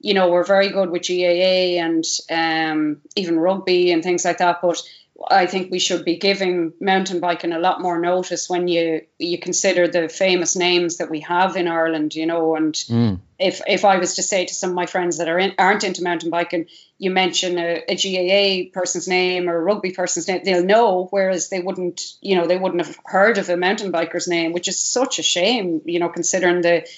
[0.03, 4.61] you know, we're very good with GAA and um, even rugby and things like that.
[4.61, 4.83] But
[5.31, 9.39] I think we should be giving mountain biking a lot more notice when you you
[9.39, 12.57] consider the famous names that we have in Ireland, you know.
[12.57, 13.21] And mm.
[13.39, 15.85] if if I was to say to some of my friends that are in, aren't
[15.85, 16.67] into mountain biking,
[16.99, 21.07] you mention a, a, GAA person's name or a rugby person's name, they'll know.
[21.11, 24.69] Whereas they wouldn't, you know, they wouldn't have heard of a mountain biker's name, which
[24.69, 26.89] is such a shame, you know, considering the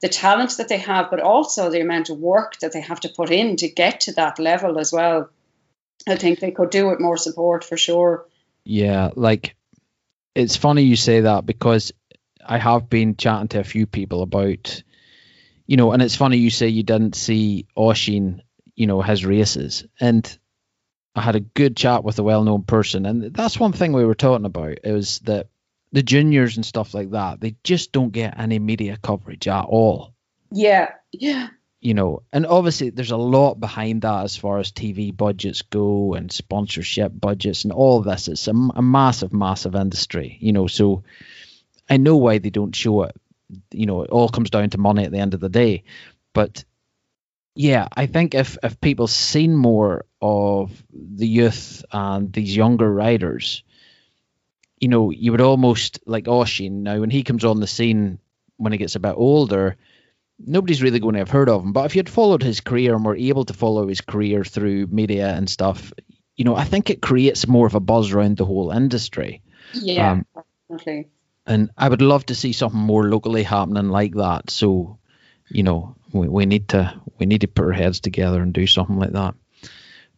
[0.00, 3.08] the talent that they have, but also the amount of work that they have to
[3.08, 5.30] put in to get to that level as well.
[6.06, 8.26] I think they could do with more support for sure.
[8.64, 9.56] Yeah, like
[10.34, 11.92] it's funny you say that because
[12.44, 14.82] I have been chatting to a few people about,
[15.66, 18.42] you know, and it's funny you say you didn't see Oisin,
[18.74, 19.84] you know, his races.
[20.00, 20.38] And
[21.14, 23.06] I had a good chat with a well known person.
[23.06, 25.48] And that's one thing we were talking about is that
[25.92, 30.12] the juniors and stuff like that, they just don't get any media coverage at all.
[30.50, 31.48] Yeah, yeah.
[31.84, 36.14] You know, and obviously there's a lot behind that as far as TV budgets go
[36.14, 38.26] and sponsorship budgets and all this.
[38.26, 40.66] It's a, a massive, massive industry, you know.
[40.66, 41.04] So
[41.88, 43.14] I know why they don't show it.
[43.70, 45.84] You know, it all comes down to money at the end of the day.
[46.32, 46.64] But
[47.54, 53.62] yeah, I think if if people seen more of the youth and these younger riders,
[54.80, 58.18] you know, you would almost like oh, Oisin now when he comes on the scene
[58.56, 59.76] when he gets a bit older,
[60.38, 61.72] nobody's really going to have heard of him.
[61.72, 64.86] But if you had followed his career and were able to follow his career through
[64.88, 65.92] media and stuff,
[66.36, 69.42] you know, I think it creates more of a buzz around the whole industry.
[69.72, 70.26] Yeah, um,
[70.68, 71.08] definitely.
[71.46, 74.50] And I would love to see something more locally happening like that.
[74.50, 74.98] So,
[75.48, 78.66] you know, we, we need to we need to put our heads together and do
[78.66, 79.34] something like that.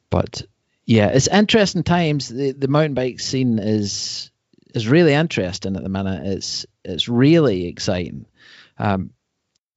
[0.09, 0.43] But
[0.85, 2.29] yeah, it's interesting times.
[2.29, 4.31] The the mountain bike scene is
[4.75, 6.27] is really interesting at the minute.
[6.27, 8.27] It's it's really exciting.
[8.79, 9.11] Um,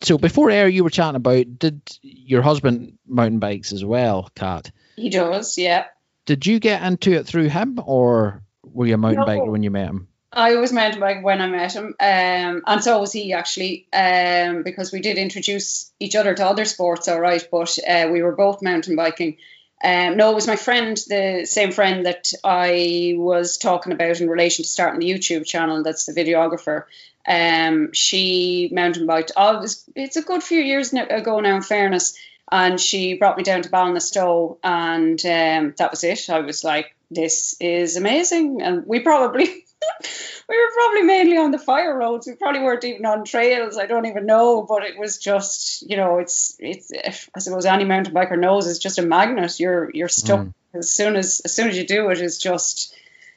[0.01, 4.71] so before air, you were chatting about did your husband mountain bikes as well, Kat?
[4.95, 5.85] He does, yeah.
[6.25, 9.63] Did you get into it through him, or were you a mountain no, biker when
[9.63, 10.07] you met him?
[10.31, 14.63] I was mountain bike when I met him, um, and so was he actually, um,
[14.63, 18.35] because we did introduce each other to other sports, all right, but uh, we were
[18.35, 19.37] both mountain biking.
[19.83, 24.29] Um, no, it was my friend, the same friend that I was talking about in
[24.29, 25.83] relation to starting the YouTube channel.
[25.83, 26.83] That's the videographer.
[27.27, 29.31] Um, she mountain biked.
[29.35, 32.17] Oh, it's a good few years ago now, in fairness.
[32.51, 36.31] And she brought me down to Ballinastoe, and um, that was it.
[36.31, 39.45] I was like, "This is amazing," and we probably
[40.49, 42.27] we were probably mainly on the fire roads.
[42.27, 43.77] We probably weren't even on trails.
[43.77, 46.91] I don't even know, but it was just, you know, it's it's.
[47.35, 49.59] I suppose any mountain biker knows it's just a magnet.
[49.59, 50.53] You're you're stuck mm.
[50.73, 52.19] as soon as as soon as you do it.
[52.19, 52.95] Is just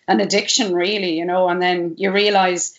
[0.08, 1.48] an addiction, really, you know.
[1.48, 2.78] And then you realize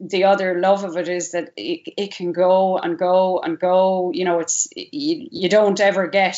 [0.00, 4.12] the other love of it is that it, it can go and go and go.
[4.12, 6.36] You know, it's you, you don't ever get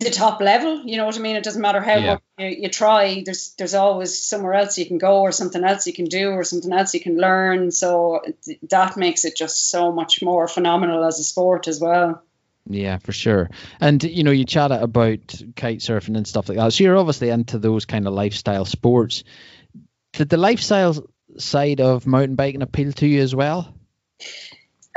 [0.00, 0.82] the top level.
[0.84, 1.36] You know what I mean?
[1.36, 2.12] It doesn't matter how yeah.
[2.14, 3.22] much you, you, try.
[3.24, 6.44] There's there's always somewhere else you can go, or something else you can do, or
[6.44, 7.70] something else you can learn.
[7.70, 8.22] So
[8.70, 12.22] that makes it just so much more phenomenal as a sport as well.
[12.68, 13.50] Yeah, for sure.
[13.80, 16.72] And you know, you chat about kite surfing and stuff like that.
[16.72, 19.24] So you're obviously into those kind of lifestyle sports.
[20.12, 20.94] Did the lifestyle
[21.38, 23.74] side of mountain biking appeal to you as well?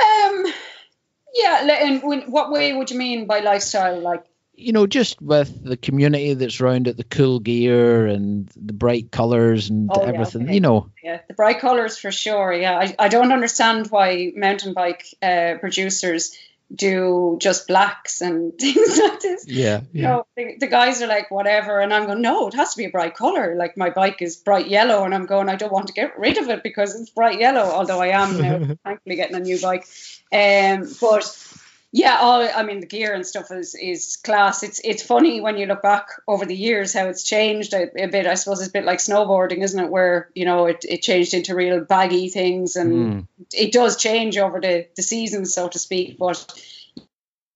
[0.02, 0.44] Um,
[1.34, 1.66] yeah.
[1.82, 4.00] And what way would you mean by lifestyle?
[4.00, 4.24] Like
[4.56, 9.10] you know, just with the community that's around it, the cool gear and the bright
[9.12, 10.54] colors and oh, everything, yeah, okay.
[10.54, 10.90] you know.
[11.02, 12.52] Yeah, the bright colors for sure.
[12.52, 16.36] Yeah, I, I don't understand why mountain bike uh, producers
[16.74, 19.46] do just blacks and things like this.
[19.46, 19.80] Yeah, yeah.
[19.92, 22.78] You know, the, the, guys are like whatever, and I'm going, no, it has to
[22.78, 23.54] be a bright color.
[23.56, 26.38] Like my bike is bright yellow, and I'm going, I don't want to get rid
[26.38, 27.62] of it because it's bright yellow.
[27.62, 29.86] Although I am now thankfully getting a new bike,
[30.32, 31.24] um, but
[31.92, 34.62] Yeah, all I mean the gear and stuff is is class.
[34.62, 38.06] It's it's funny when you look back over the years how it's changed a, a
[38.06, 38.26] bit.
[38.26, 39.90] I suppose it's a bit like snowboarding, isn't it?
[39.90, 43.26] Where you know it, it changed into real baggy things, and mm.
[43.54, 46.18] it does change over the the seasons, so to speak.
[46.18, 46.44] But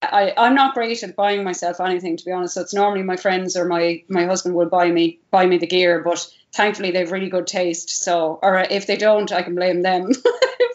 [0.01, 2.55] I, I'm not great at buying myself anything to be honest.
[2.55, 5.67] So it's normally my friends or my my husband will buy me buy me the
[5.67, 8.03] gear, but thankfully they've really good taste.
[8.03, 10.11] So or if they don't, I can blame them.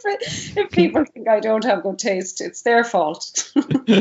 [0.07, 3.53] if, if people think I don't have good taste, it's their fault.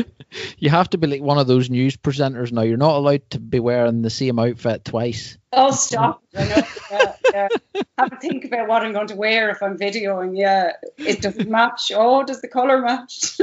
[0.58, 2.62] you have to be like one of those news presenters now.
[2.62, 5.38] You're not allowed to be wearing the same outfit twice.
[5.52, 6.22] Oh, stop!
[6.36, 6.62] I know.
[6.90, 7.48] Yeah, yeah.
[7.96, 10.36] Have to think about what I'm going to wear if I'm videoing.
[10.36, 11.92] Yeah, it doesn't match.
[11.94, 13.38] Oh, does the color match?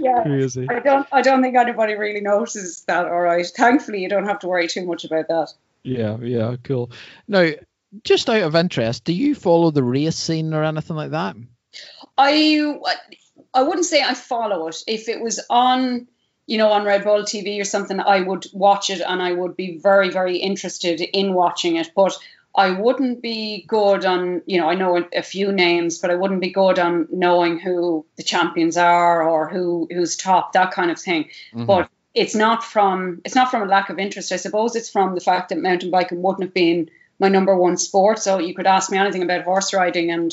[0.00, 0.66] yeah, Crazy.
[0.68, 1.06] I don't.
[1.12, 3.06] I don't think anybody really notices that.
[3.06, 3.46] All right.
[3.46, 5.52] Thankfully, you don't have to worry too much about that.
[5.84, 6.16] Yeah.
[6.18, 6.56] Yeah.
[6.62, 6.92] Cool.
[7.28, 7.50] Now,
[8.04, 11.36] just out of interest, do you follow the race scene or anything like that?
[12.16, 12.74] I
[13.54, 14.76] I wouldn't say I follow it.
[14.86, 16.08] If it was on,
[16.46, 19.56] you know, on Red Bull TV or something, I would watch it and I would
[19.56, 21.90] be very, very interested in watching it.
[21.94, 22.16] But
[22.54, 26.40] I wouldn't be good on, you know, I know a few names, but I wouldn't
[26.40, 30.98] be good on knowing who the champions are or who who's top, that kind of
[30.98, 31.24] thing.
[31.54, 31.66] Mm-hmm.
[31.66, 34.32] But it's not from it's not from a lack of interest.
[34.32, 37.76] I suppose it's from the fact that mountain biking wouldn't have been my number one
[37.76, 38.18] sport.
[38.18, 40.32] So you could ask me anything about horse riding, and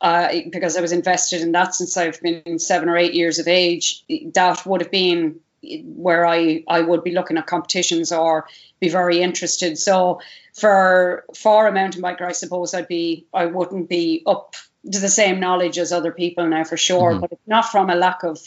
[0.00, 3.48] uh, because I was invested in that since I've been seven or eight years of
[3.48, 5.40] age, that would have been
[5.84, 8.46] where I, I would be looking at competitions or
[8.78, 9.78] be very interested.
[9.78, 10.20] So
[10.54, 14.54] for for a mountain biker, I suppose I'd be I wouldn't be up
[14.90, 17.20] to the same knowledge as other people now for sure, mm-hmm.
[17.20, 18.40] but it's not from a lack of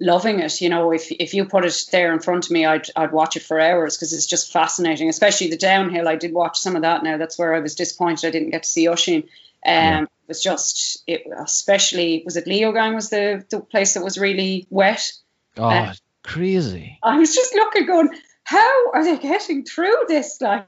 [0.00, 0.60] loving it.
[0.60, 3.36] You know, if if you put it there in front of me, I'd I'd watch
[3.36, 5.08] it for hours because it's just fascinating.
[5.08, 6.08] Especially the downhill.
[6.08, 7.02] I did watch some of that.
[7.02, 9.24] Now that's where I was disappointed I didn't get to see Oisin.
[9.24, 9.24] Um,
[9.64, 10.02] yeah.
[10.02, 14.66] It was just it, especially was it Leogang was the the place that was really
[14.70, 15.12] wet.
[15.56, 16.98] Oh, uh, crazy!
[17.02, 18.10] I was just looking, going,
[18.44, 20.40] how are they getting through this?
[20.40, 20.66] Like.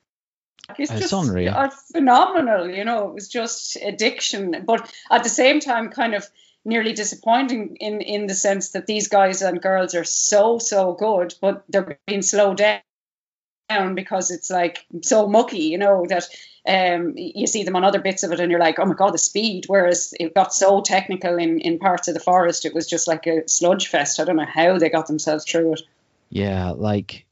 [0.79, 1.53] It's, it's just unreal.
[1.59, 3.09] It's phenomenal, you know.
[3.09, 6.27] It was just addiction, but at the same time, kind of
[6.65, 11.35] nearly disappointing in in the sense that these guys and girls are so so good,
[11.41, 16.27] but they're being slowed down because it's like so mucky, you know, that
[16.67, 19.13] um, you see them on other bits of it and you're like, oh my god,
[19.13, 19.65] the speed.
[19.67, 23.27] Whereas it got so technical in in parts of the forest, it was just like
[23.27, 24.21] a sludge fest.
[24.21, 25.83] I don't know how they got themselves through it.
[26.31, 27.27] Yeah, like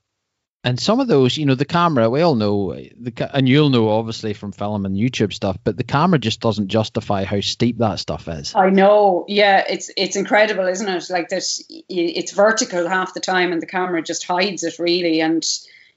[0.63, 3.89] and some of those, you know, the camera, we all know, the, and you'll know
[3.89, 7.99] obviously from film and YouTube stuff, but the camera just doesn't justify how steep that
[7.99, 8.55] stuff is.
[8.55, 11.05] I know, yeah, it's it's incredible, isn't it?
[11.09, 15.23] Like this, it's vertical half the time, and the camera just hides it really.
[15.23, 15.47] And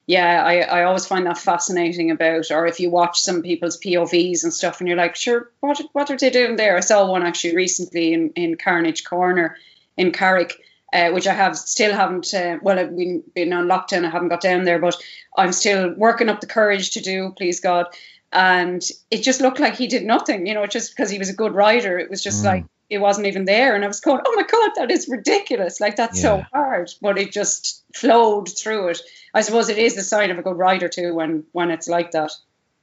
[0.07, 4.43] yeah, I I always find that fascinating about, or if you watch some people's POVs
[4.43, 6.77] and stuff, and you're like, sure, what what are they doing there?
[6.77, 9.57] I saw one actually recently in in Carnage Corner
[9.97, 10.57] in Carrick
[10.93, 12.33] uh, which I have still haven't.
[12.33, 14.05] Uh, well, I've been been on lockdown.
[14.05, 14.95] I haven't got down there, but
[15.35, 17.33] I'm still working up the courage to do.
[17.35, 17.87] Please God.
[18.31, 21.35] And it just looked like he did nothing, you know, just because he was a
[21.35, 21.99] good rider.
[21.99, 22.45] It was just mm.
[22.45, 25.79] like it wasn't even there, and I was going, "Oh my God, that is ridiculous!
[25.79, 26.21] Like that's yeah.
[26.21, 29.01] so hard." But it just flowed through it.
[29.33, 32.11] I suppose it is the sign of a good rider too when when it's like
[32.11, 32.31] that.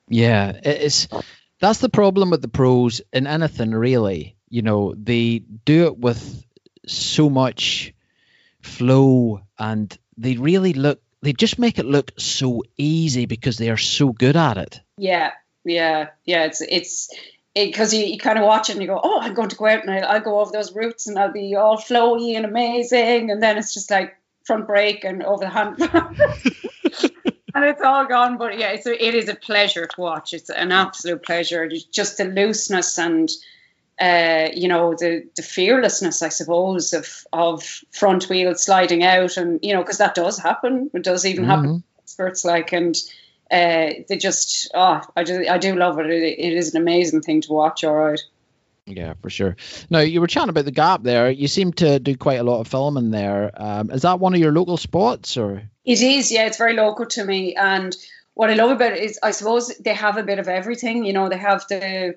[0.08, 1.06] Yeah, it's
[1.60, 4.36] that's the problem with the pros in anything really.
[4.48, 6.44] You know, they do it with
[6.86, 7.92] so much
[8.62, 13.76] flow and they really look they just make it look so easy because they are
[13.76, 14.80] so good at it.
[14.96, 15.32] Yeah
[15.64, 17.10] yeah yeah it's it's
[17.54, 19.56] because it, you, you kind of watch it and you go oh i'm going to
[19.56, 22.46] go out and I'll, I'll go over those routes and i'll be all flowy and
[22.46, 25.78] amazing and then it's just like front brake and over the hand.
[27.52, 30.32] And it's all gone but yeah it's a, it is a pleasure to watch.
[30.32, 31.64] It's an absolute pleasure.
[31.64, 33.28] It's just the looseness and
[34.00, 39.60] uh, you know the the fearlessness, I suppose, of of front wheel sliding out, and
[39.62, 40.90] you know because that does happen.
[40.94, 41.50] It does even mm-hmm.
[41.50, 41.82] happen.
[42.00, 42.96] Experts like and.
[43.52, 46.06] Uh, they just oh I do I do love it.
[46.06, 46.38] it.
[46.38, 47.82] It is an amazing thing to watch.
[47.82, 48.20] All right.
[48.86, 49.56] Yeah, for sure.
[49.88, 51.30] Now you were chatting about the gap there.
[51.30, 53.50] You seem to do quite a lot of filming there.
[53.54, 55.62] Um, is that one of your local spots, or?
[55.84, 56.30] It is.
[56.30, 57.54] Yeah, it's very local to me.
[57.54, 57.96] And
[58.34, 61.04] what I love about it is, I suppose they have a bit of everything.
[61.04, 62.16] You know, they have the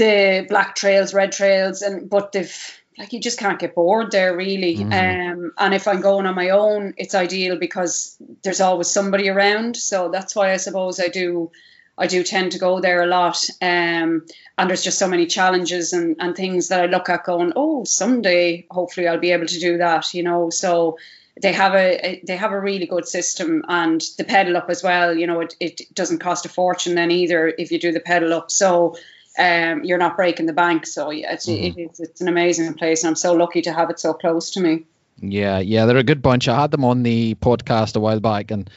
[0.00, 4.36] the black trails, red trails, and but they've like you just can't get bored there
[4.36, 4.76] really.
[4.76, 4.92] Mm.
[4.92, 9.76] Um, and if I'm going on my own, it's ideal because there's always somebody around.
[9.76, 11.50] So that's why I suppose I do.
[11.98, 13.46] I do tend to go there a lot.
[13.60, 14.24] Um,
[14.56, 17.84] and there's just so many challenges and, and things that I look at going, oh,
[17.84, 20.48] someday hopefully I'll be able to do that, you know.
[20.48, 20.96] So
[21.42, 25.14] they have a they have a really good system and the pedal up as well,
[25.14, 28.32] you know, it, it doesn't cost a fortune then either if you do the pedal
[28.32, 28.50] up.
[28.50, 28.96] So
[29.40, 30.86] um, you're not breaking the bank.
[30.86, 31.80] So it's, mm-hmm.
[31.80, 34.60] it's, it's an amazing place, and I'm so lucky to have it so close to
[34.60, 34.84] me.
[35.18, 36.46] Yeah, yeah, they're a good bunch.
[36.46, 38.68] I had them on the podcast a while back, and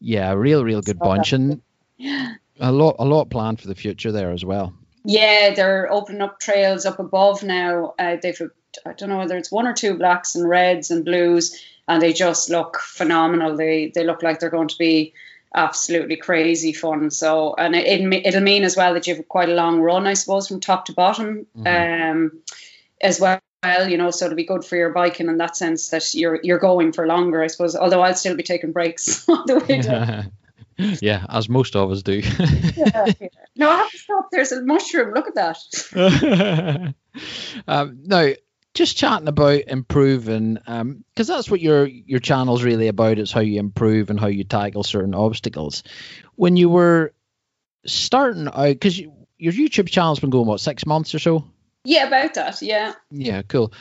[0.00, 1.60] yeah, real, real good so bunch, and
[2.60, 4.72] a lot, a lot planned for the future there as well.
[5.04, 7.94] Yeah, they're opening up trails up above now.
[7.98, 8.40] Uh, they've,
[8.86, 12.12] I don't know whether it's one or two blacks and reds and blues, and they
[12.12, 13.56] just look phenomenal.
[13.56, 15.12] They they look like they're going to be
[15.54, 17.10] absolutely crazy fun.
[17.10, 20.06] So, and it, it will mean as well that you have quite a long run,
[20.06, 22.12] I suppose, from top to bottom, mm-hmm.
[22.12, 22.32] um,
[23.00, 23.40] as well.
[23.64, 26.58] You know, so it'll be good for your biking in that sense that you're you're
[26.58, 27.74] going for longer, I suppose.
[27.74, 30.32] Although I'll still be taking breaks on the way down.
[31.00, 32.20] yeah, as most of us do.
[32.76, 33.28] yeah, yeah.
[33.56, 34.28] No, I have to stop.
[34.30, 35.14] There's a mushroom.
[35.14, 36.94] Look at that.
[37.66, 38.32] um, now,
[38.74, 43.18] just chatting about improving, because um, that's what your your channel's really about.
[43.18, 45.82] It's how you improve and how you tackle certain obstacles.
[46.34, 47.14] When you were
[47.86, 51.44] starting out, because you, your YouTube channel's been going what six months or so.
[51.84, 52.62] Yeah, about that.
[52.62, 52.94] Yeah.
[53.10, 53.72] Yeah, cool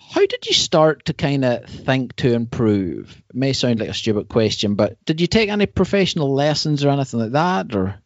[0.00, 3.22] how did you start to kind of think to improve?
[3.30, 6.90] It may sound like a stupid question, but did you take any professional lessons or
[6.90, 8.00] anything like that, or?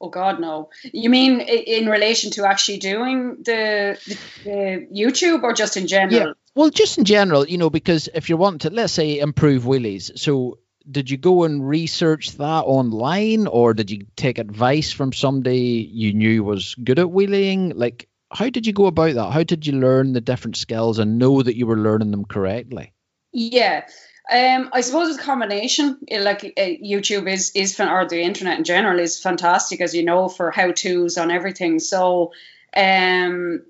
[0.00, 0.68] Oh God, no.
[0.84, 6.28] You mean in relation to actually doing the, the, the YouTube, or just in general?
[6.28, 6.32] Yeah.
[6.54, 10.18] Well, just in general, you know, because if you want to, let's say, improve wheelies,
[10.18, 10.58] so
[10.90, 16.12] did you go and research that online, or did you take advice from somebody you
[16.12, 17.70] knew was good at wheeling?
[17.74, 19.32] Like, how did you go about that?
[19.32, 22.92] How did you learn the different skills and know that you were learning them correctly?
[23.32, 23.86] Yeah.
[24.28, 25.98] Um, I suppose it's a combination.
[26.10, 30.28] Like uh, YouTube is is or the internet in general is fantastic, as you know,
[30.28, 31.78] for how tos on everything.
[31.78, 32.32] So,
[32.76, 33.62] um,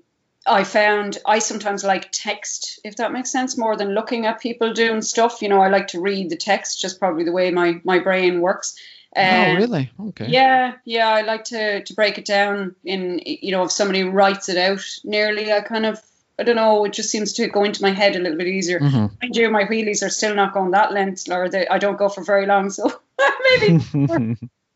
[0.47, 4.73] I found I sometimes like text, if that makes sense, more than looking at people
[4.73, 5.43] doing stuff.
[5.43, 8.41] You know, I like to read the text, just probably the way my my brain
[8.41, 8.75] works.
[9.15, 9.91] Oh, um, oh, really?
[10.07, 10.27] Okay.
[10.27, 11.07] Yeah, yeah.
[11.07, 14.83] I like to to break it down in you know if somebody writes it out
[15.03, 16.01] nearly, I kind of
[16.39, 16.85] I don't know.
[16.85, 18.79] It just seems to go into my head a little bit easier.
[18.79, 19.15] Mm-hmm.
[19.21, 22.09] Mind you, my wheelies are still not going that length, or they, I don't go
[22.09, 22.91] for very long, so
[23.59, 23.83] maybe.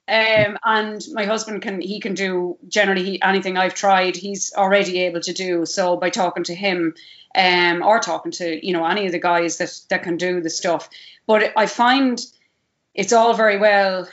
[0.08, 5.02] um, and my husband can he can do generally he, anything I've tried he's already
[5.02, 5.66] able to do.
[5.66, 6.96] So by talking to him,
[7.36, 10.50] um, or talking to you know any of the guys that that can do the
[10.50, 10.90] stuff,
[11.28, 12.20] but I find
[12.96, 14.08] it's all very well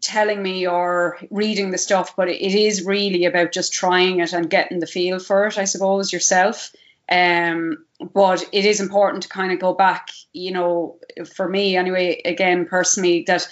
[0.00, 4.50] telling me or reading the stuff, but it is really about just trying it and
[4.50, 6.72] getting the feel for it, I suppose, yourself.
[7.10, 10.98] Um, but it is important to kind of go back, you know,
[11.34, 13.48] for me anyway, again, personally, that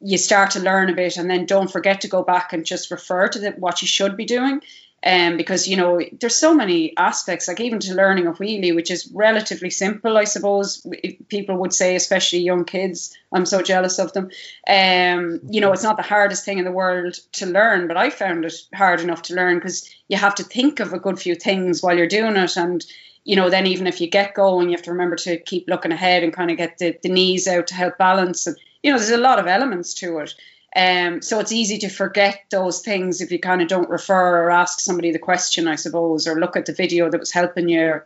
[0.00, 2.90] you start to learn a bit and then don't forget to go back and just
[2.90, 4.60] refer to the, what you should be doing
[5.04, 8.90] um, because you know there's so many aspects like even to learning a wheelie which
[8.90, 10.84] is relatively simple i suppose.
[11.28, 14.30] People would say especially young kids i'm so jealous of them.
[14.68, 18.10] Um, you know it's not the hardest thing in the world to learn but i
[18.10, 21.34] found it hard enough to learn because you have to think of a good few
[21.34, 22.56] things while you're doing it.
[22.56, 22.84] And
[23.24, 25.92] you know then even if you get going you have to remember to keep looking
[25.92, 28.48] ahead and kind of get the, the knees out to help balance.
[28.48, 30.34] And you know there's a lot of elements to it
[30.78, 34.50] um, so it's easy to forget those things if you kind of don't refer or
[34.52, 38.00] ask somebody the question, I suppose, or look at the video that was helping you.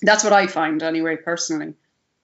[0.00, 1.74] That's what I find anyway, personally.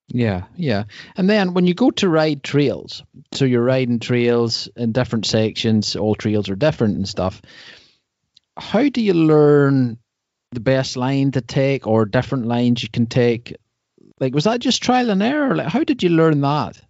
[0.08, 0.84] Yeah, yeah.
[1.16, 3.02] And then when you go to ride trails,
[3.32, 7.42] so you're riding trails in different sections, all trails are different and stuff.
[8.56, 9.98] How do you learn
[10.52, 13.54] the best line to take or different lines you can take?
[14.20, 15.54] Like, was that just trial and error?
[15.54, 16.80] Like, how did you learn that?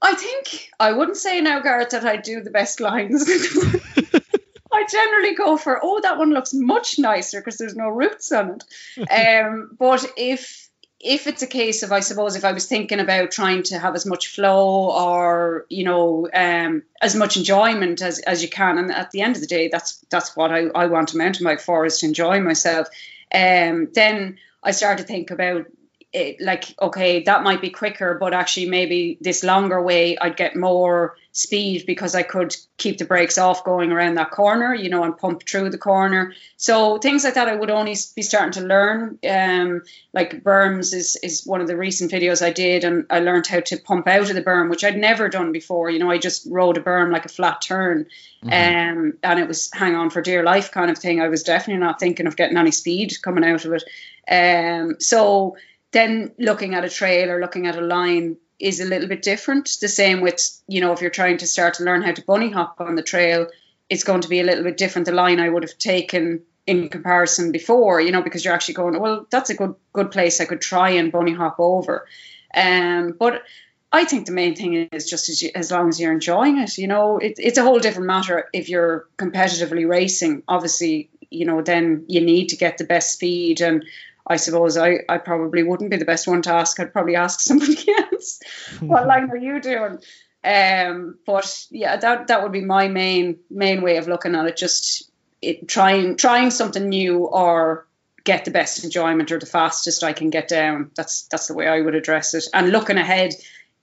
[0.00, 3.28] I think I wouldn't say now, Garrett, that I do the best lines.
[4.72, 8.50] I generally go for, oh, that one looks much nicer because there's no roots on
[8.50, 8.64] it.
[9.10, 10.68] Um, but if
[11.00, 13.94] if it's a case of, I suppose, if I was thinking about trying to have
[13.94, 18.92] as much flow or you know um, as much enjoyment as, as you can, and
[18.92, 21.60] at the end of the day, that's that's what I, I want a mountain bike
[21.60, 22.88] for is to enjoy myself.
[23.32, 25.66] Um, then I start to think about
[26.12, 30.56] it, like okay that might be quicker but actually maybe this longer way i'd get
[30.56, 35.04] more speed because i could keep the brakes off going around that corner you know
[35.04, 36.32] and pump through the corner.
[36.56, 39.82] So things like that i would only be starting to learn um,
[40.14, 43.60] like berms is is one of the recent videos i did and i learned how
[43.60, 45.90] to pump out of the berm which i'd never done before.
[45.90, 48.06] You know i just rode a berm like a flat turn
[48.42, 48.98] mm-hmm.
[48.98, 51.20] um, and it was hang on for dear life kind of thing.
[51.20, 53.84] I was definitely not thinking of getting any speed coming out of it.
[54.30, 55.56] Um, so
[55.92, 59.70] then looking at a trail or looking at a line is a little bit different.
[59.80, 62.50] The same with, you know, if you're trying to start to learn how to bunny
[62.50, 63.46] hop on the trail,
[63.88, 65.06] it's going to be a little bit different.
[65.06, 69.00] The line I would have taken in comparison before, you know, because you're actually going,
[69.00, 72.06] well, that's a good good place I could try and bunny hop over.
[72.54, 73.42] Um, but
[73.90, 76.76] I think the main thing is just as, you, as long as you're enjoying it,
[76.76, 80.42] you know, it, it's a whole different matter if you're competitively racing.
[80.46, 83.62] Obviously, you know, then you need to get the best speed.
[83.62, 83.84] And
[84.28, 86.78] I suppose I, I probably wouldn't be the best one to ask.
[86.78, 88.40] I'd probably ask somebody else,
[88.80, 89.98] what line are you doing?
[90.44, 94.56] Um, but yeah, that that would be my main main way of looking at it.
[94.56, 95.10] Just
[95.42, 97.86] it, trying trying something new or
[98.24, 100.90] get the best enjoyment or the fastest I can get down.
[100.94, 102.44] That's that's the way I would address it.
[102.54, 103.32] And looking ahead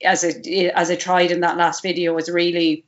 [0.04, 2.86] as it as I tried in that last video is really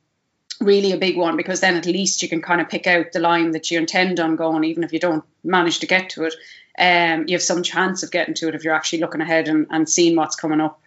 [0.60, 3.20] really a big one because then at least you can kind of pick out the
[3.20, 6.34] line that you intend on going even if you don't manage to get to it
[6.78, 9.66] um, you have some chance of getting to it if you're actually looking ahead and,
[9.70, 10.80] and seeing what's coming up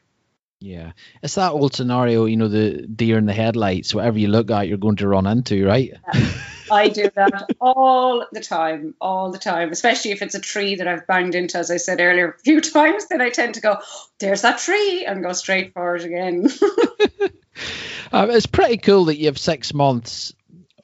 [0.59, 0.91] yeah
[1.23, 4.67] it's that old scenario you know the deer in the headlights whatever you look at
[4.67, 6.31] you're going to run into right yeah.
[6.71, 10.87] I do that all the time, all the time, especially if it's a tree that
[10.87, 13.77] I've banged into, as I said earlier, a few times, then I tend to go,
[14.19, 16.47] there's that tree, and go straight for it again.
[18.11, 20.33] um, it's pretty cool that you have six months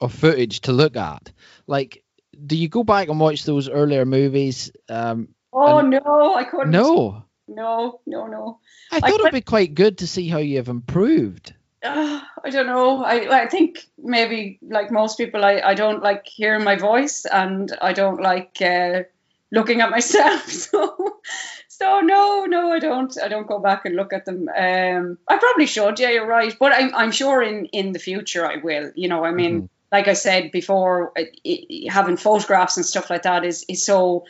[0.00, 1.32] of footage to look at.
[1.66, 2.02] Like,
[2.46, 4.70] do you go back and watch those earlier movies?
[4.88, 5.90] Um, oh, and...
[5.90, 6.70] no, I couldn't.
[6.70, 7.24] No.
[7.50, 8.60] No, no, no.
[8.92, 12.50] I, I thought it'd be quite good to see how you have improved uh, I
[12.50, 13.04] don't know.
[13.04, 17.70] I I think maybe like most people, I, I don't like hearing my voice and
[17.80, 19.02] I don't like uh,
[19.52, 20.46] looking at myself.
[20.70, 21.20] So
[21.78, 24.48] so no no I don't I don't go back and look at them.
[24.48, 25.98] Um, I probably should.
[25.98, 26.54] Yeah, you're right.
[26.58, 28.92] But I'm I'm sure in in the future I will.
[28.94, 29.56] You know, I mean.
[29.56, 29.66] Mm-hmm.
[29.90, 34.26] Like I said before, it, it, having photographs and stuff like that is, is so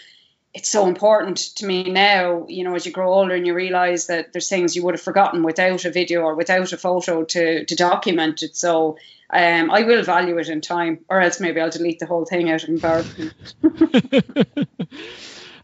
[0.54, 4.06] it's so important to me now, you know, as you grow older and you realize
[4.06, 7.64] that there's things you would have forgotten without a video or without a photo to,
[7.64, 8.56] to document it.
[8.56, 8.96] So
[9.30, 12.50] um, I will value it in time, or else maybe I'll delete the whole thing
[12.50, 13.34] out of embarrassment.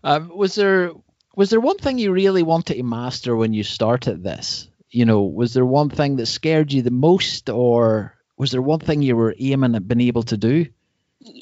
[0.04, 0.92] um, was there
[1.36, 4.68] was there one thing you really wanted to master when you started this?
[4.90, 8.80] You know, was there one thing that scared you the most, or was there one
[8.80, 10.66] thing you were aiming at being able to do?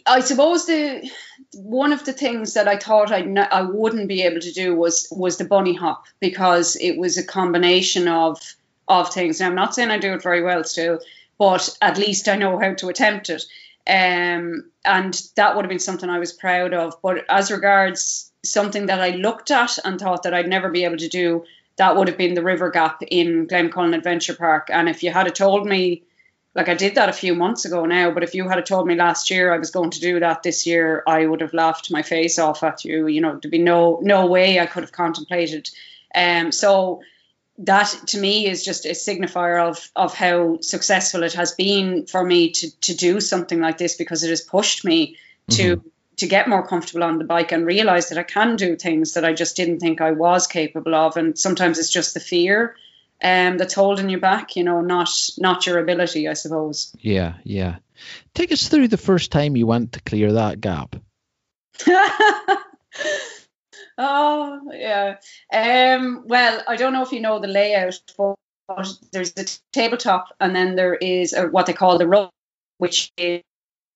[0.07, 1.11] I suppose the
[1.55, 5.09] one of the things that I thought I I wouldn't be able to do was
[5.11, 8.41] was the bunny hop because it was a combination of
[8.89, 9.41] of things.
[9.41, 11.01] Now I'm not saying I do it very well still,
[11.37, 13.45] but at least I know how to attempt it.
[13.85, 16.95] Um, and that would have been something I was proud of.
[17.03, 20.99] But as regards something that I looked at and thought that I'd never be able
[20.99, 21.45] to do,
[21.77, 24.69] that would have been the river gap in Glen Glencullen Adventure Park.
[24.71, 26.03] And if you had told me
[26.55, 28.95] like I did that a few months ago now, but if you had told me
[28.95, 32.03] last year I was going to do that this year, I would have laughed my
[32.03, 33.07] face off at you.
[33.07, 35.71] You know, there'd be no no way I could have contemplated.
[36.15, 37.03] Um, so
[37.59, 42.23] that to me is just a signifier of of how successful it has been for
[42.23, 45.17] me to to do something like this because it has pushed me
[45.51, 45.89] to mm-hmm.
[46.17, 49.25] To get more comfortable on the bike and realize that I can do things that
[49.25, 51.17] I just didn't think I was capable of.
[51.17, 52.77] And sometimes it's just the fear
[53.23, 54.57] um, that's holding you back.
[54.57, 55.09] You know, not
[55.39, 56.95] not your ability, I suppose.
[56.99, 57.77] Yeah, yeah.
[58.35, 60.97] Take us through the first time you went to clear that gap.
[63.99, 65.17] oh yeah.
[65.53, 70.55] Um, well, I don't know if you know the layout, but there's a tabletop, and
[70.55, 72.31] then there is a, what they call the road,
[72.79, 73.43] which is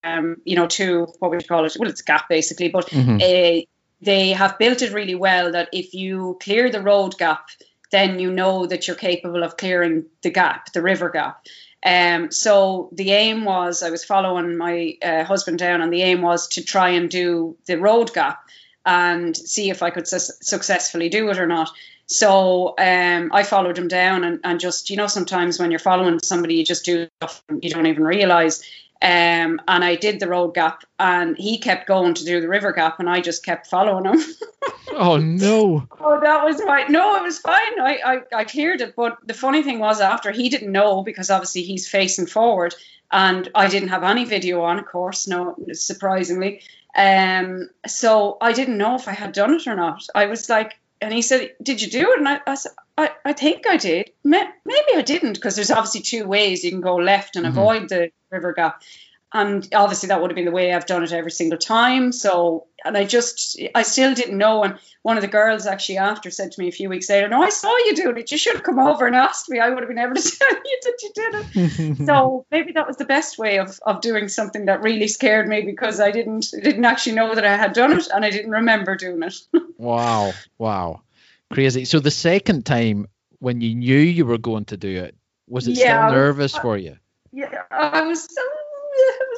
[0.06, 1.76] um, you know, to what would you call it?
[1.78, 3.16] Well, it's a gap basically, but mm-hmm.
[3.16, 3.62] uh,
[4.00, 7.48] they have built it really well that if you clear the road gap,
[7.90, 11.46] then you know that you're capable of clearing the gap, the river gap.
[11.84, 16.22] Um, so the aim was, I was following my uh, husband down, and the aim
[16.22, 18.40] was to try and do the road gap
[18.84, 21.70] and see if I could su- successfully do it or not.
[22.06, 26.18] So um, I followed him down, and, and just you know, sometimes when you're following
[26.20, 28.62] somebody, you just do stuff you don't even realize.
[29.02, 32.72] Um, and I did the road gap, and he kept going to do the river
[32.72, 34.20] gap, and I just kept following him.
[34.92, 35.86] oh no!
[36.00, 36.90] Oh, that was fine.
[36.90, 37.78] No, it was fine.
[37.80, 41.30] I, I I cleared it, but the funny thing was, after he didn't know because
[41.30, 42.74] obviously he's facing forward,
[43.12, 46.62] and I didn't have any video on, of course, no, surprisingly.
[46.96, 50.02] Um, so I didn't know if I had done it or not.
[50.14, 53.10] I was like, and he said, "Did you do it?" And I, I said, I,
[53.24, 54.10] I think I did.
[54.24, 57.58] Maybe I didn't because there's obviously two ways you can go left and mm-hmm.
[57.58, 58.82] avoid the river gap.
[59.36, 62.10] And obviously that would have been the way I've done it every single time.
[62.10, 64.62] So, and I just, I still didn't know.
[64.64, 67.42] And one of the girls actually after said to me a few weeks later, no,
[67.42, 68.32] I saw you doing it.
[68.32, 69.58] You should have come over and asked me.
[69.58, 71.96] I would have been able to tell you that you did it.
[72.06, 75.60] so maybe that was the best way of, of doing something that really scared me
[75.60, 78.96] because I didn't, didn't actually know that I had done it and I didn't remember
[78.96, 79.34] doing it.
[79.76, 80.32] wow.
[80.56, 81.02] Wow.
[81.52, 81.84] Crazy.
[81.84, 83.06] So the second time
[83.40, 85.14] when you knew you were going to do it,
[85.46, 86.96] was it yeah, still nervous uh, for you?
[87.32, 88.26] Yeah, I was.
[88.38, 88.55] I was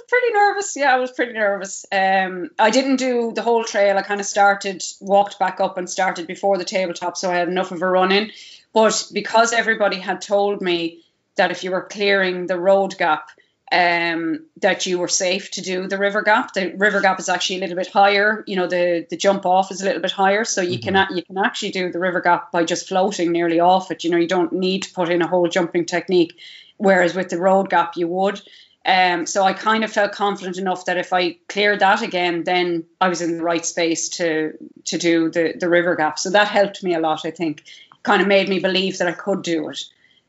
[0.08, 0.76] pretty nervous.
[0.76, 1.84] Yeah, I was pretty nervous.
[1.92, 3.96] Um, I didn't do the whole trail.
[3.98, 7.48] I kind of started, walked back up and started before the tabletop, so I had
[7.48, 8.30] enough of a run in.
[8.72, 11.02] But because everybody had told me
[11.36, 13.30] that if you were clearing the road gap,
[13.70, 16.54] um, that you were safe to do the river gap.
[16.54, 18.42] The river gap is actually a little bit higher.
[18.46, 20.94] You know, the the jump off is a little bit higher, so you mm-hmm.
[20.94, 24.04] can you can actually do the river gap by just floating nearly off it.
[24.04, 26.38] You know, you don't need to put in a whole jumping technique.
[26.78, 28.40] Whereas with the road gap, you would.
[28.88, 32.86] Um, so I kind of felt confident enough that if I cleared that again, then
[33.02, 34.54] I was in the right space to
[34.86, 36.18] to do the the river gap.
[36.18, 37.26] So that helped me a lot.
[37.26, 37.64] I think,
[38.02, 39.84] kind of made me believe that I could do it.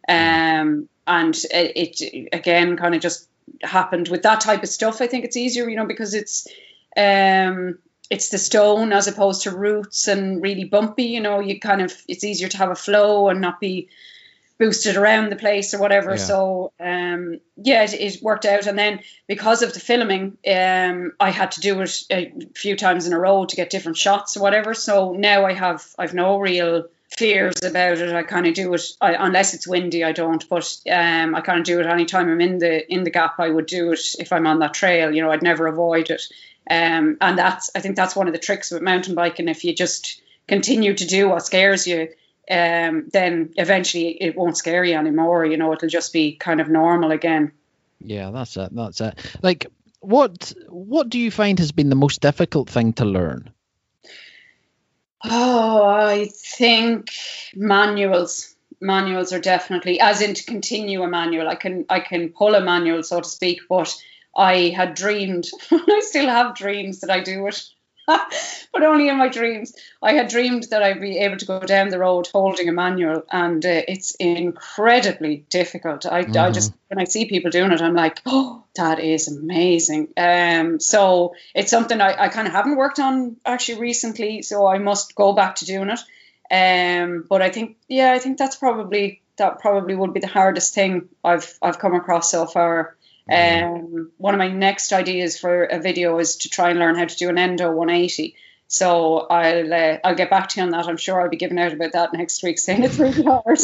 [0.09, 3.29] Um, and it, it again kind of just
[3.61, 5.01] happened with that type of stuff.
[5.01, 6.45] I think it's easier, you know, because it's
[6.97, 7.79] um,
[8.09, 11.03] it's the stone as opposed to roots and really bumpy.
[11.05, 13.87] You know, you kind of it's easier to have a flow and not be
[14.59, 16.11] boosted around the place or whatever.
[16.11, 16.17] Yeah.
[16.17, 18.67] So um, yeah, it, it, worked out.
[18.67, 23.07] And then because of the filming, um, I had to do it a few times
[23.07, 24.73] in a row to get different shots or whatever.
[24.73, 26.87] So now I have I've no real
[27.17, 28.13] fears about it.
[28.13, 30.03] I kind of do it I, unless it's windy.
[30.03, 33.11] I don't, but um, I kind of do it anytime I'm in the in the
[33.11, 33.39] gap.
[33.39, 35.11] I would do it if I'm on that trail.
[35.13, 36.21] You know, I'd never avoid it.
[36.69, 39.47] Um, and that's I think that's one of the tricks with mountain biking.
[39.47, 42.09] If you just continue to do what scares you,
[42.49, 45.45] um, then eventually it won't scare you anymore.
[45.45, 47.51] You know, it'll just be kind of normal again.
[47.99, 48.73] Yeah, that's it.
[48.73, 49.37] That's it.
[49.41, 49.67] Like,
[49.99, 53.51] what what do you find has been the most difficult thing to learn?
[55.23, 57.11] Oh, I think
[57.55, 58.55] manuals.
[58.81, 61.49] Manuals are definitely, as in to continue a manual.
[61.49, 63.93] I can I can pull a manual, so to speak, but
[64.35, 67.61] I had dreamed, I still have dreams that I do it.
[68.73, 69.75] but only in my dreams.
[70.01, 73.23] I had dreamed that I'd be able to go down the road holding a manual,
[73.31, 76.05] and uh, it's incredibly difficult.
[76.05, 76.37] I, mm-hmm.
[76.37, 80.09] I just when I see people doing it, I'm like, oh, that is amazing.
[80.17, 84.79] Um, so it's something I, I kind of haven't worked on actually recently, so I
[84.79, 85.99] must go back to doing it.
[86.51, 90.73] Um, but I think, yeah, I think that's probably that probably would be the hardest
[90.73, 92.95] thing I've I've come across so far.
[93.31, 97.05] Um, one of my next ideas for a video is to try and learn how
[97.05, 98.35] to do an endo 180.
[98.67, 100.87] So I'll uh, I'll get back to you on that.
[100.87, 103.59] I'm sure I'll be giving out about that next week, saying it's really hard.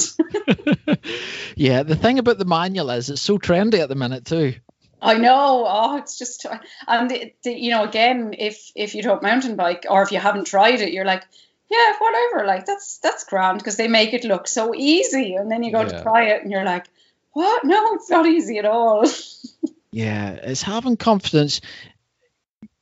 [1.55, 4.55] yeah, the thing about the manual is it's so trendy at the minute too.
[5.01, 5.65] I know.
[5.67, 6.47] Oh, it's just
[6.87, 10.17] and the, the, you know again, if if you don't mountain bike or if you
[10.17, 11.23] haven't tried it, you're like,
[11.69, 12.47] yeah, whatever.
[12.47, 15.81] Like that's that's grand because they make it look so easy, and then you go
[15.81, 15.89] yeah.
[15.89, 16.87] to try it and you're like,
[17.35, 17.65] what?
[17.65, 19.05] No, it's not easy at all.
[19.91, 21.59] yeah, it's having confidence.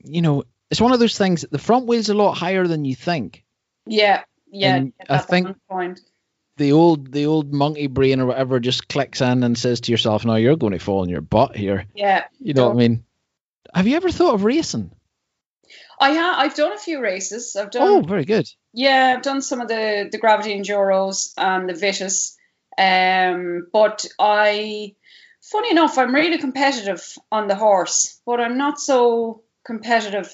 [0.03, 1.43] You know, it's one of those things.
[1.49, 3.43] The front wheel's a lot higher than you think.
[3.87, 4.85] Yeah, yeah.
[5.09, 5.57] I think
[6.57, 10.23] the old the old monkey brain or whatever just clicks in and says to yourself,
[10.23, 12.25] "No, you're going to fall on your butt here." Yeah.
[12.39, 13.05] You know what I mean?
[13.73, 14.91] Have you ever thought of racing?
[15.99, 16.37] I have.
[16.37, 17.55] I've done a few races.
[17.55, 17.81] I've done.
[17.81, 18.47] Oh, very good.
[18.71, 22.37] Yeah, I've done some of the the gravity enduros and the Vitus.
[22.77, 24.95] Um, but I,
[25.41, 30.31] funny enough, I'm really competitive on the horse, but I'm not so competitive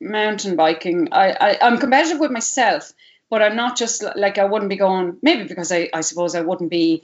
[0.00, 1.08] mountain biking.
[1.12, 2.92] I, I I'm competitive with myself,
[3.30, 5.18] but I'm not just like I wouldn't be going.
[5.22, 7.02] Maybe because I I suppose I wouldn't be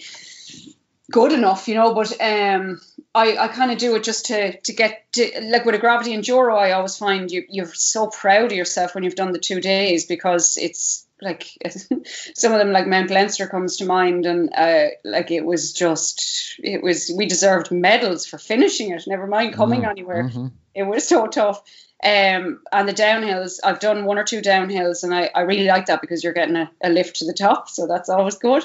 [1.11, 1.95] good enough, you know.
[1.95, 2.81] But um,
[3.15, 6.17] I, I kind of do it just to to get to like with a gravity
[6.17, 6.57] enduro.
[6.57, 10.07] I always find you you're so proud of yourself when you've done the two days
[10.07, 11.57] because it's like
[12.35, 16.57] some of them like Mount Leinster comes to mind and uh, like it was just
[16.63, 19.91] it was we deserved medals for finishing it never mind coming mm-hmm.
[19.91, 20.49] anywhere mm-hmm.
[20.75, 21.63] it was so tough
[22.05, 25.87] um, and the downhills I've done one or two downhills and I, I really like
[25.87, 28.65] that because you're getting a, a lift to the top so that's always good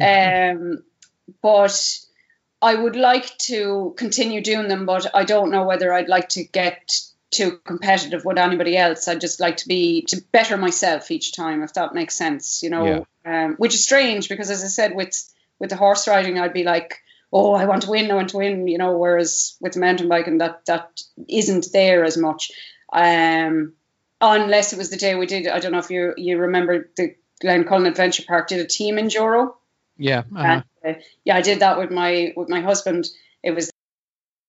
[0.00, 0.58] mm-hmm.
[0.58, 0.82] um,
[1.42, 1.98] but
[2.62, 6.44] I would like to continue doing them but I don't know whether I'd like to
[6.44, 7.00] get
[7.30, 9.08] too competitive with anybody else.
[9.08, 12.62] I just like to be to better myself each time, if that makes sense.
[12.62, 13.44] You know, yeah.
[13.44, 15.14] um, which is strange because, as I said, with
[15.58, 16.98] with the horse riding, I'd be like,
[17.32, 18.98] "Oh, I want to win, I want to win," you know.
[18.98, 22.50] Whereas with the mountain biking, that that isn't there as much.
[22.92, 23.74] Um,
[24.20, 25.46] unless it was the day we did.
[25.46, 29.54] I don't know if you you remember the Glencullen Adventure Park did a team enduro.
[29.96, 30.24] Yeah.
[30.34, 30.62] Uh-huh.
[30.82, 33.06] And, uh, yeah, I did that with my with my husband.
[33.42, 33.70] It was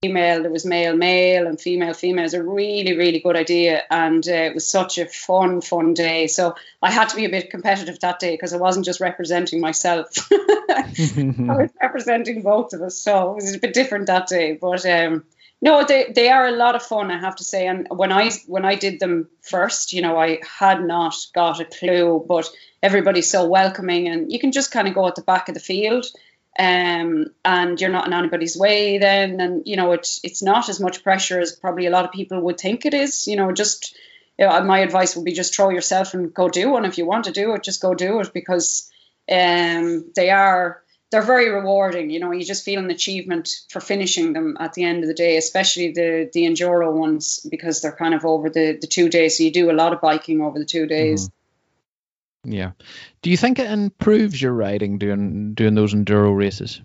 [0.04, 2.26] female, there was male, male, and female, female.
[2.26, 6.26] It's a really, really good idea, and uh, it was such a fun, fun day.
[6.26, 9.62] So I had to be a bit competitive that day because I wasn't just representing
[9.62, 10.91] myself; I
[11.38, 12.97] was representing both of us.
[12.97, 14.86] So it was a bit different that day, but.
[14.86, 15.24] Um,
[15.64, 17.68] no, they, they are a lot of fun, I have to say.
[17.68, 21.66] And when I when I did them first, you know, I had not got a
[21.66, 22.49] clue, but
[22.82, 25.60] everybody's so welcoming, and you can just kind of go at the back of the
[25.60, 26.08] field
[26.60, 30.80] um, and you're not in anybody's way then and you know it's it's not as
[30.80, 33.97] much pressure as probably a lot of people would think it is you know just
[34.38, 36.86] you know, my advice would be just throw yourself and go do one.
[36.86, 38.91] If you want to do it just go do it because
[39.32, 44.34] um, they are they're very rewarding you know you just feel an achievement for finishing
[44.34, 48.14] them at the end of the day especially the the enduro ones because they're kind
[48.14, 49.38] of over the the two days.
[49.38, 51.28] So you do a lot of biking over the two days.
[51.28, 51.41] Mm-hmm.
[52.44, 52.72] Yeah.
[53.22, 56.82] Do you think it improves your riding doing doing those enduro races?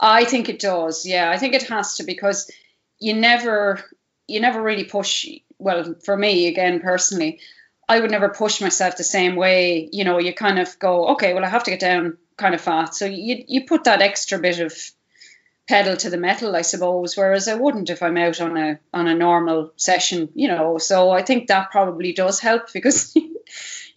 [0.00, 1.04] I think it does.
[1.04, 2.50] Yeah, I think it has to because
[2.98, 3.84] you never
[4.26, 5.26] you never really push
[5.58, 7.40] well for me again personally
[7.88, 9.88] I would never push myself the same way.
[9.90, 12.60] You know, you kind of go, okay, well, I have to get down kind of
[12.60, 12.94] fast.
[12.94, 14.74] So you you put that extra bit of
[15.66, 19.08] pedal to the metal, I suppose, whereas I wouldn't if I'm out on a on
[19.08, 20.76] a normal session, you know.
[20.76, 23.16] So I think that probably does help because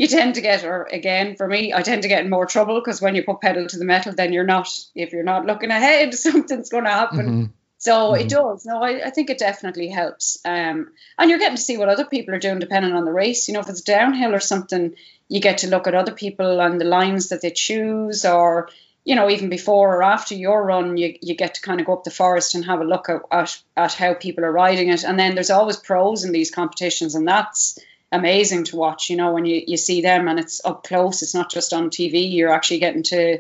[0.02, 2.82] you tend to get, or again, for me, I tend to get in more trouble
[2.82, 5.70] because when you put pedal to the metal, then you're not, if you're not looking
[5.70, 7.26] ahead, something's going to happen.
[7.28, 7.45] Mm-hmm.
[7.78, 8.22] So mm-hmm.
[8.22, 8.66] it does.
[8.66, 10.39] No, I, I think it definitely helps.
[10.43, 10.89] Um,
[11.20, 13.47] and you're getting to see what other people are doing depending on the race.
[13.47, 14.95] You know, if it's downhill or something,
[15.30, 18.70] you get to look at other people and the lines that they choose, or
[19.06, 21.93] you know, even before or after your run, you, you get to kind of go
[21.93, 25.04] up the forest and have a look at, at, at how people are riding it.
[25.04, 27.78] And then there's always pros in these competitions, and that's
[28.12, 29.09] amazing to watch.
[29.09, 31.89] You know, when you, you see them and it's up close, it's not just on
[31.89, 32.34] TV.
[32.34, 33.39] You're actually getting to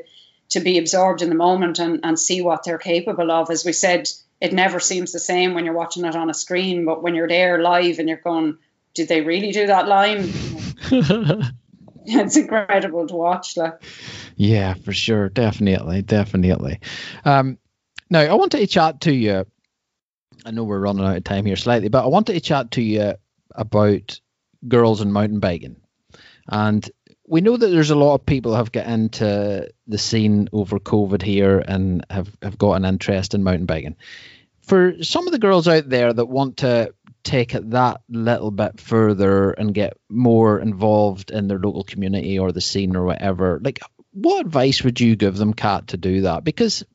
[0.49, 3.49] to be absorbed in the moment and, and see what they're capable of.
[3.49, 4.09] As we said,
[4.41, 7.27] it never seems the same when you're watching it on a screen, but when you're
[7.27, 8.57] there live and you're going,
[8.93, 10.29] did they really do that line?
[12.05, 13.55] it's incredible to watch.
[13.55, 13.81] Like.
[14.35, 16.81] Yeah, for sure, definitely, definitely.
[17.23, 17.57] Um,
[18.09, 19.45] now I wanted to chat to you.
[20.45, 22.81] I know we're running out of time here slightly, but I wanted to chat to
[22.81, 23.13] you
[23.55, 24.19] about
[24.67, 25.77] girls and mountain biking.
[26.47, 26.89] And
[27.27, 31.21] we know that there's a lot of people have got into the scene over COVID
[31.21, 33.95] here and have, have got an interest in mountain biking.
[34.61, 36.93] For some of the girls out there that want to
[37.23, 42.51] take it that little bit further and get more involved in their local community or
[42.51, 43.79] the scene or whatever, like
[44.11, 46.43] what advice would you give them, Kat, to do that?
[46.43, 46.87] Because it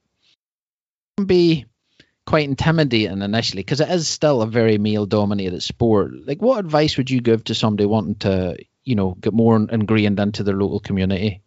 [1.16, 1.66] can be
[2.26, 6.12] quite intimidating initially because it is still a very male dominated sport.
[6.26, 10.20] Like, what advice would you give to somebody wanting to, you know, get more ingrained
[10.20, 11.40] into their local community?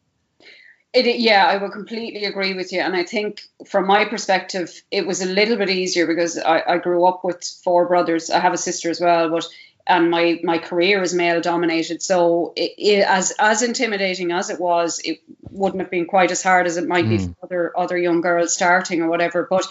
[0.91, 2.79] It, yeah, I would completely agree with you.
[2.79, 6.77] And I think from my perspective, it was a little bit easier because I, I
[6.77, 8.31] grew up with four brothers.
[8.31, 9.47] I have a sister as well, but
[9.85, 12.01] and my my career is male dominated.
[12.01, 15.19] So it, it, as as intimidating as it was, it
[15.51, 17.09] wouldn't have been quite as hard as it might mm.
[17.09, 17.31] be hmm.
[17.33, 19.45] for other other young girls starting or whatever.
[19.47, 19.67] But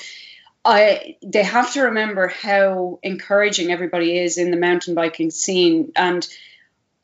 [0.69, 5.93] I they have to remember how encouraging everybody is in the mountain biking scene.
[5.97, 6.29] And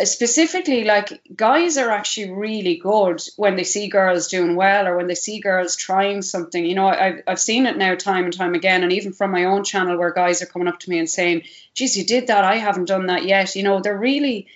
[0.02, 5.06] specifically like guys are actually really good when they see girls doing well or when
[5.06, 6.62] they see girls trying something.
[6.62, 8.82] You know I've, I've seen it now time and time again.
[8.82, 11.44] And even from my own channel where guys are coming up to me and saying
[11.72, 12.44] geez you did that.
[12.44, 13.56] I haven't done that yet.
[13.56, 14.48] You know they're really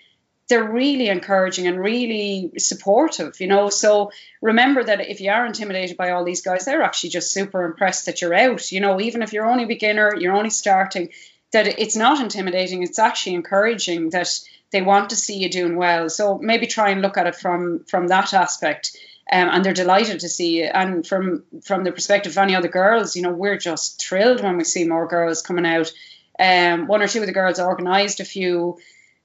[0.48, 3.68] they're really encouraging and really supportive, you know.
[3.68, 7.64] So remember that if you are intimidated by all these guys, they're actually just super
[7.64, 11.10] impressed that you're out, you know, even if you're only a beginner, you're only starting,
[11.52, 14.28] that it's not intimidating, it's actually encouraging that
[14.70, 16.08] they want to see you doing well.
[16.08, 18.96] So maybe try and look at it from from that aspect.
[19.30, 20.64] Um, and they're delighted to see you.
[20.64, 24.56] And from from the perspective of any other girls, you know, we're just thrilled when
[24.56, 25.92] we see more girls coming out.
[26.38, 28.78] Um, one or two of the girls organised a few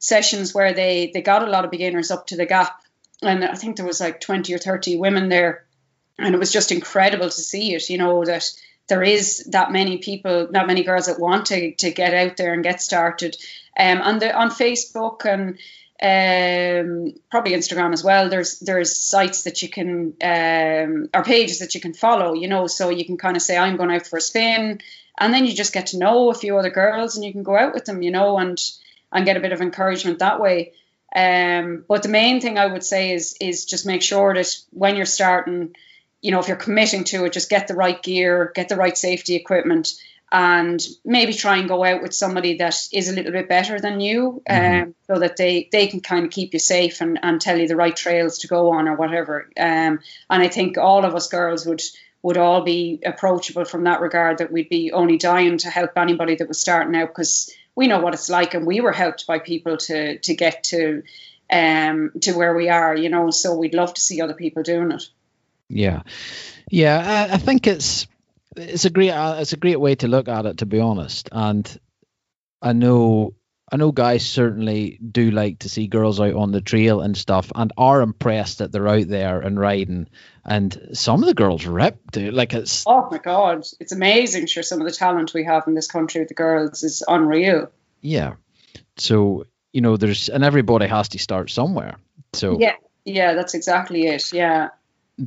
[0.04, 2.82] sessions where they they got a lot of beginners up to the gap,
[3.22, 5.66] and I think there was like twenty or thirty women there,
[6.20, 7.90] and it was just incredible to see it.
[7.90, 8.52] You know that
[8.90, 12.54] there is that many people, that many girls that want to to get out there
[12.54, 13.38] and get started.
[13.80, 15.58] Um, and the, on Facebook and
[16.04, 18.28] um, probably Instagram as well.
[18.28, 22.34] There's there's sites that you can um, or pages that you can follow.
[22.34, 24.82] You know, so you can kind of say I'm going out for a spin,
[25.18, 27.56] and then you just get to know a few other girls, and you can go
[27.56, 28.02] out with them.
[28.02, 28.62] You know, and
[29.14, 30.74] and get a bit of encouragement that way.
[31.16, 34.96] Um, but the main thing I would say is is just make sure that when
[34.96, 35.76] you're starting,
[36.22, 38.98] you know, if you're committing to it, just get the right gear, get the right
[38.98, 39.94] safety equipment,
[40.32, 44.00] and maybe try and go out with somebody that is a little bit better than
[44.00, 44.84] you, mm-hmm.
[44.84, 47.68] um, so that they they can kind of keep you safe and, and tell you
[47.68, 49.48] the right trails to go on or whatever.
[49.56, 50.00] Um,
[50.30, 51.84] and I think all of us girls would
[52.24, 54.40] would all be approachable from that regard.
[54.40, 58.00] That we'd be only dying to help anybody that was starting out because we know
[58.00, 61.04] what it's like, and we were helped by people to to get to
[61.52, 63.32] um to where we are, you know.
[63.32, 65.04] So we'd love to see other people doing it.
[65.70, 66.04] Yeah,
[66.70, 67.28] yeah.
[67.30, 68.08] I, I think it's
[68.56, 71.30] it's a great uh, it's a great way to look at it, to be honest.
[71.32, 71.80] And
[72.62, 73.36] I know
[73.72, 77.52] I know guys certainly do like to see girls out on the trail and stuff,
[77.56, 80.10] and are impressed that they're out there and riding.
[80.46, 82.34] And some of the girls rip, dude.
[82.34, 84.48] Like it's Oh my god, it's amazing.
[84.48, 87.72] Sure, some of the talent we have in this country with the girls is unreal.
[88.02, 88.34] yeah.
[88.98, 91.96] So you know, there's and everybody has to start somewhere.
[92.34, 92.76] So Yeah,
[93.06, 94.34] yeah, that's exactly it.
[94.34, 94.70] Yeah.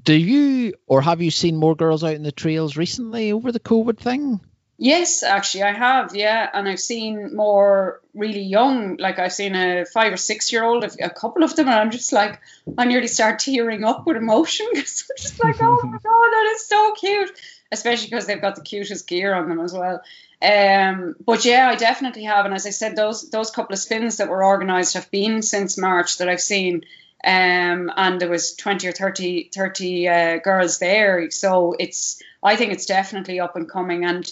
[0.03, 3.61] do you or have you seen more girls out in the trails recently over the
[3.61, 4.41] COVID thing?
[4.79, 6.15] Yes, actually, I have.
[6.15, 8.97] Yeah, and I've seen more really young.
[8.99, 11.91] Like I've seen a five or six year old, a couple of them, and I'm
[11.91, 12.41] just like,
[12.77, 16.53] I nearly start tearing up with emotion because I'm just like, oh my god, that
[16.55, 17.31] is so cute.
[17.73, 20.03] Especially because they've got the cutest gear on them as well.
[20.41, 24.19] Um, but yeah, I definitely have, and as I said, those those couple of spins
[24.19, 26.85] that were organised have been since March that I've seen.
[27.25, 31.31] Um, and there was 20 or 30, 30 uh, girls there.
[31.31, 34.05] So it's, I think it's definitely up and coming.
[34.05, 34.31] And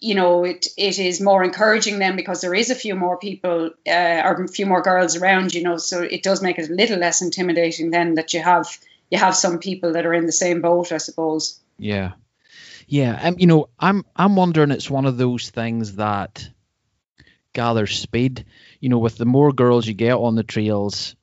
[0.00, 3.70] you know, it it is more encouraging then because there is a few more people
[3.86, 6.74] uh, or a few more girls around, you know, so it does make it a
[6.74, 8.78] little less intimidating then that you have
[9.10, 11.60] you have some people that are in the same boat, I suppose.
[11.78, 12.12] Yeah.
[12.88, 16.48] Yeah, um, you know, I'm I'm wondering it's one of those things that
[17.52, 18.44] gathers speed.
[18.80, 21.16] You know, with the more girls you get on the trails,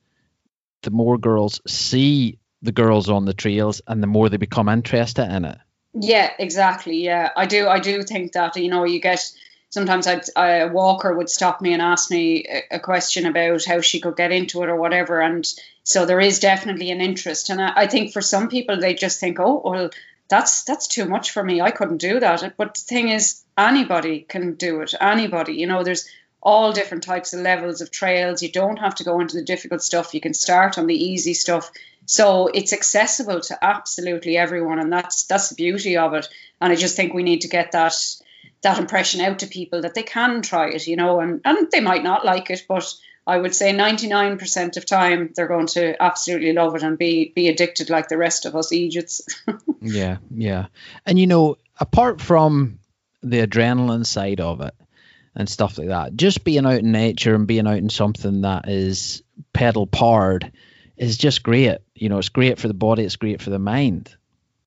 [0.82, 5.30] the more girls see the girls on the trails and the more they become interested
[5.30, 5.58] in it.
[5.94, 7.04] Yeah, exactly.
[7.04, 7.68] Yeah, I do.
[7.68, 9.30] I do think that you know you get
[9.70, 13.80] sometimes I'd, a walker would stop me and ask me a, a question about how
[13.80, 15.46] she could get into it or whatever, and
[15.84, 17.50] so there is definitely an interest.
[17.50, 19.90] And I, I think for some people they just think, oh well,
[20.28, 21.60] that's that's too much for me.
[21.60, 22.56] I couldn't do that.
[22.56, 24.94] But the thing is, anybody can do it.
[25.00, 26.08] Anybody, you know, there's
[26.44, 28.42] all different types of levels of trails.
[28.42, 30.14] You don't have to go into the difficult stuff.
[30.14, 31.70] You can start on the easy stuff.
[32.06, 36.28] So it's accessible to absolutely everyone, and that's that's the beauty of it.
[36.60, 37.94] And I just think we need to get that
[38.62, 41.80] that impression out to people that they can try it, you know, and and they
[41.80, 42.92] might not like it, but
[43.26, 47.48] I would say 99% of time they're going to absolutely love it and be be
[47.48, 49.22] addicted like the rest of us Egypts.
[49.80, 50.66] yeah, yeah.
[51.06, 52.80] And you know, apart from
[53.22, 54.74] the adrenaline side of it
[55.34, 58.68] and stuff like that, just being out in nature and being out in something that
[58.68, 59.22] is
[59.52, 60.52] pedal powered
[60.96, 61.78] is just great.
[61.94, 64.14] You know, it's great for the body, it's great for the mind.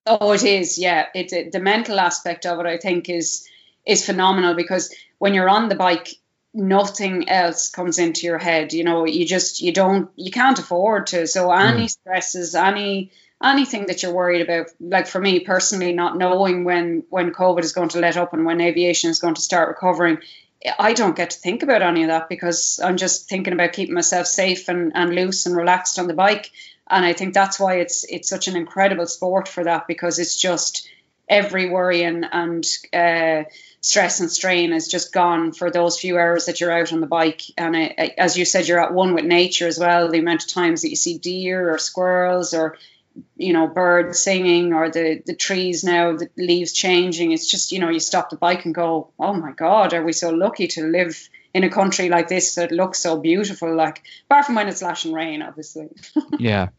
[0.06, 0.78] Oh, it is.
[0.78, 3.48] Yeah, it, it the mental aspect of it I think is
[3.86, 6.14] is phenomenal because when you're on the bike
[6.54, 11.06] nothing else comes into your head you know you just you don't you can't afford
[11.08, 11.90] to so any mm.
[11.90, 13.12] stresses any
[13.44, 17.74] anything that you're worried about like for me personally not knowing when when covid is
[17.74, 20.18] going to let up and when aviation is going to start recovering
[20.80, 23.96] i don't get to think about any of that because i'm just thinking about keeping
[23.96, 26.52] myself safe and, and loose and relaxed on the bike
[26.90, 30.36] and i think that's why it's it's such an incredible sport for that because it's
[30.36, 30.90] just
[31.30, 33.44] every worry and and uh,
[33.82, 37.08] stress and strain is just gone for those few hours that you're out on the
[37.08, 37.42] bike.
[37.58, 37.76] And
[38.18, 40.10] as you said, you're at one with nature as well.
[40.10, 42.78] The amount of times that you see deer or squirrels or
[43.36, 47.80] you know birds singing or the the trees now the leaves changing it's just you
[47.80, 50.84] know you stop the bike and go oh my god are we so lucky to
[50.84, 54.82] live in a country like this that looks so beautiful like apart from when it's
[54.82, 55.90] lashing rain obviously
[56.40, 56.70] yeah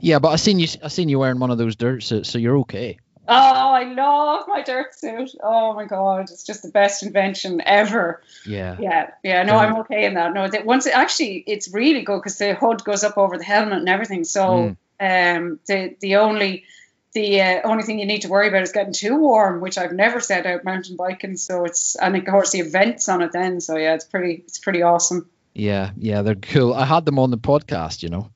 [0.00, 2.38] yeah but i seen you i seen you wearing one of those dirt suits so
[2.38, 2.98] you're okay
[3.28, 5.32] Oh, I love my dirt suit.
[5.42, 8.22] Oh my god, it's just the best invention ever.
[8.46, 8.76] Yeah.
[8.78, 9.42] Yeah, yeah.
[9.42, 10.32] No, I'm okay in that.
[10.32, 13.44] No, that once it, actually, it's really good because the hood goes up over the
[13.44, 14.22] helmet and everything.
[14.24, 14.76] So, mm.
[14.98, 16.64] Um, the the only
[17.12, 19.92] the uh, only thing you need to worry about is getting too warm, which I've
[19.92, 21.36] never said out mountain biking.
[21.36, 23.60] So it's and of course the events on it then.
[23.60, 25.28] So yeah, it's pretty it's pretty awesome.
[25.54, 26.74] Yeah, yeah, they're cool.
[26.74, 28.30] I had them on the podcast, you know.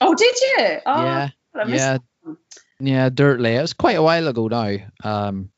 [0.00, 0.78] Oh, did you?
[0.84, 1.28] Oh, yeah,
[1.68, 1.98] yeah.
[2.24, 2.38] Them.
[2.80, 3.58] Yeah, Dirtlej.
[3.58, 4.76] It was quite a while ago now.
[5.04, 5.50] Um,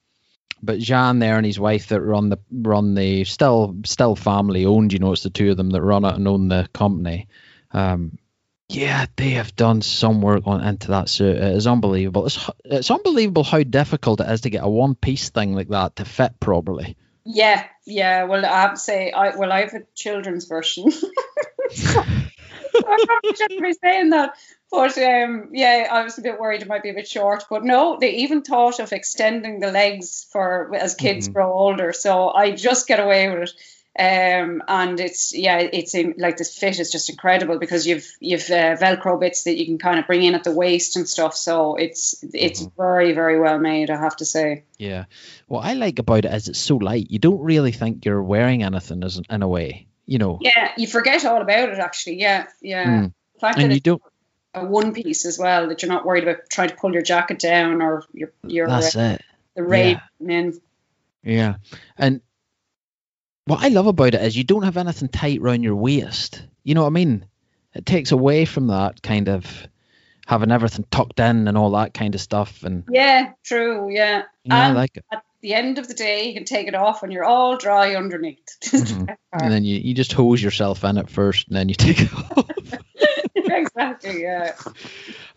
[0.63, 4.93] but Jean there and his wife that run the run the still still family owned.
[4.93, 7.29] You know, it's the two of them that run it and own the company.
[7.71, 8.19] Um,
[8.69, 11.37] yeah, they have done some work on into that suit.
[11.37, 12.27] It is unbelievable.
[12.27, 15.97] It's it's unbelievable how difficult it is to get a one piece thing like that
[15.97, 16.97] to fit properly.
[17.25, 18.25] Yeah, yeah.
[18.25, 20.85] Well, I have to say, I well, I have a children's version.
[22.77, 24.35] I probably shouldn't be saying that,
[24.71, 27.45] but um, yeah, I was a bit worried it might be a bit short.
[27.49, 31.35] But no, they even thought of extending the legs for as kids mm-hmm.
[31.35, 31.93] grow older.
[31.93, 33.53] So I just get away with it.
[33.97, 38.77] Um, and it's yeah, it's like this fit is just incredible because you've you've uh,
[38.77, 41.37] Velcro bits that you can kind of bring in at the waist and stuff.
[41.37, 42.77] So it's it's mm-hmm.
[42.77, 44.65] very very well made, I have to say.
[44.79, 45.05] Yeah,
[45.47, 47.11] what I like about it is it's so light.
[47.11, 50.39] You don't really think you're wearing anything as in a way, you know.
[50.41, 52.21] Yeah, you forget all about it actually.
[52.21, 52.87] Yeah, yeah.
[52.87, 53.13] Mm.
[53.43, 54.03] and you don't
[54.55, 57.39] a one piece as well that you're not worried about trying to pull your jacket
[57.39, 59.25] down or your your that's uh, it
[59.55, 60.39] the rain yeah.
[60.39, 60.61] in.
[61.23, 61.55] Yeah,
[61.97, 62.21] and
[63.47, 66.43] what I love about it is you don't have anything tight around your waist.
[66.63, 67.27] You know what I mean?
[67.75, 69.69] It takes away from that kind of
[70.27, 72.63] having everything tucked in and all that kind of stuff.
[72.63, 73.91] And yeah, true.
[73.91, 75.05] Yeah, yeah, I like it.
[75.13, 77.95] At the end of the day, you can take it off and you're all dry
[77.95, 78.39] underneath.
[78.65, 79.45] Mm-hmm.
[79.45, 82.13] and then you, you just hose yourself in it first, and then you take it
[82.15, 82.49] off.
[83.35, 84.23] exactly.
[84.23, 84.55] Yeah.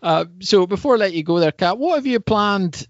[0.02, 2.86] Uh, so before I let you go there, Kat, what have you planned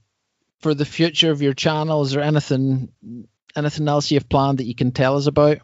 [0.61, 2.03] for the future of your channel?
[2.03, 2.93] Is there anything
[3.57, 5.59] anything else you've planned that you can tell us about?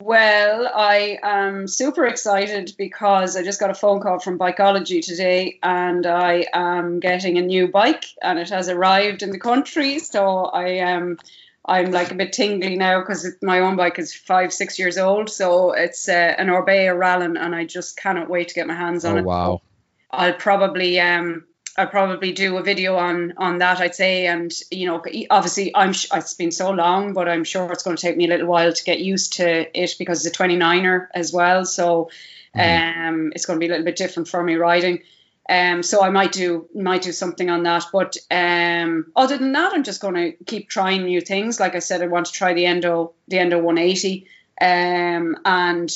[0.00, 5.58] Well, I am super excited because I just got a phone call from Bikeology today
[5.62, 9.98] and I am getting a new bike and it has arrived in the country.
[9.98, 11.18] So I am.
[11.62, 15.28] I'm like a bit tingly now because my own bike is five, six years old.
[15.28, 19.04] So it's uh, an Orbea Rallon and I just cannot wait to get my hands
[19.04, 19.24] on oh, it.
[19.24, 19.62] Wow.
[20.10, 21.44] I'll probably um,
[21.76, 23.80] I'll probably do a video on on that.
[23.80, 27.82] I'd say, and you know, obviously, I'm it's been so long, but I'm sure it's
[27.82, 30.42] going to take me a little while to get used to it because it's a
[30.42, 31.64] 29er as well.
[31.64, 32.10] So,
[32.54, 35.02] um, it's going to be a little bit different for me riding.
[35.48, 37.84] Um, so I might do might do something on that.
[37.92, 41.58] But um, other than that, I'm just going to keep trying new things.
[41.58, 44.26] Like I said, I want to try the Endo the Endo 180,
[44.60, 45.90] um, and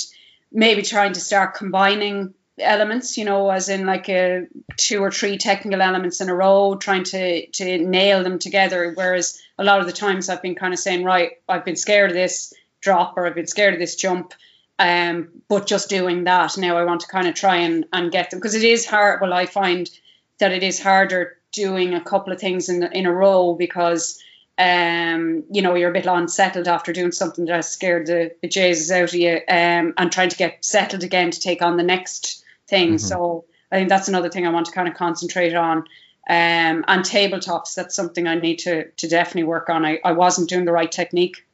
[0.51, 4.47] maybe trying to start combining elements, you know, as in like a
[4.77, 8.93] two or three technical elements in a row, trying to to nail them together.
[8.95, 12.11] Whereas a lot of the times I've been kind of saying, right, I've been scared
[12.11, 14.35] of this drop or I've been scared of this jump,
[14.79, 18.31] um, but just doing that now I want to kind of try and and get
[18.31, 19.21] them because it is hard.
[19.21, 19.91] Well, I find
[20.39, 24.21] that it is harder doing a couple of things in in a row because
[24.57, 28.49] um, you know, you're a bit unsettled after doing something that has scared the, the
[28.49, 31.83] Jesus out of you, um, and trying to get settled again to take on the
[31.83, 32.95] next thing.
[32.95, 32.97] Mm-hmm.
[32.99, 35.79] So I think that's another thing I want to kind of concentrate on.
[36.27, 39.85] Um, and tabletops, that's something I need to to definitely work on.
[39.85, 41.47] I, I wasn't doing the right technique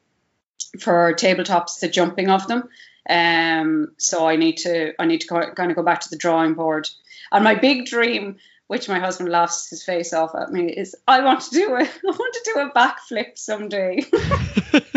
[0.79, 2.69] for tabletops, the jumping of them.
[3.09, 6.17] Um, so I need to I need to go, kind of go back to the
[6.17, 6.89] drawing board.
[7.33, 8.37] And my big dream,
[8.69, 11.81] which my husband laughs his face off at me, is I want to do a
[11.83, 14.05] I want to do a backflip someday.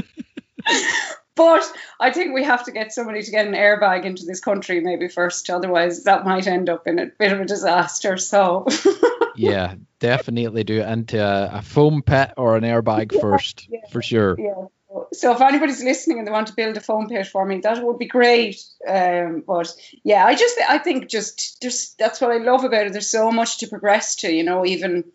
[1.35, 1.63] But
[1.99, 5.07] I think we have to get somebody to get an airbag into this country maybe
[5.07, 5.49] first.
[5.49, 8.17] Otherwise, that might end up in a bit of a disaster.
[8.17, 8.67] So.
[9.35, 13.79] yeah, definitely do it into a, a foam pit or an airbag yeah, first, yeah,
[13.89, 14.35] for sure.
[14.39, 14.67] Yeah.
[15.11, 17.83] So if anybody's listening and they want to build a foam pit for me, that
[17.83, 18.63] would be great.
[18.87, 19.73] Um, but
[20.03, 22.91] yeah, I just I think just just that's what I love about it.
[22.93, 25.05] There's so much to progress to, you know, even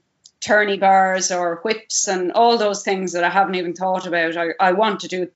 [0.40, 4.36] tourney bars or whips and all those things that I haven't even thought about.
[4.36, 5.28] I, I want to do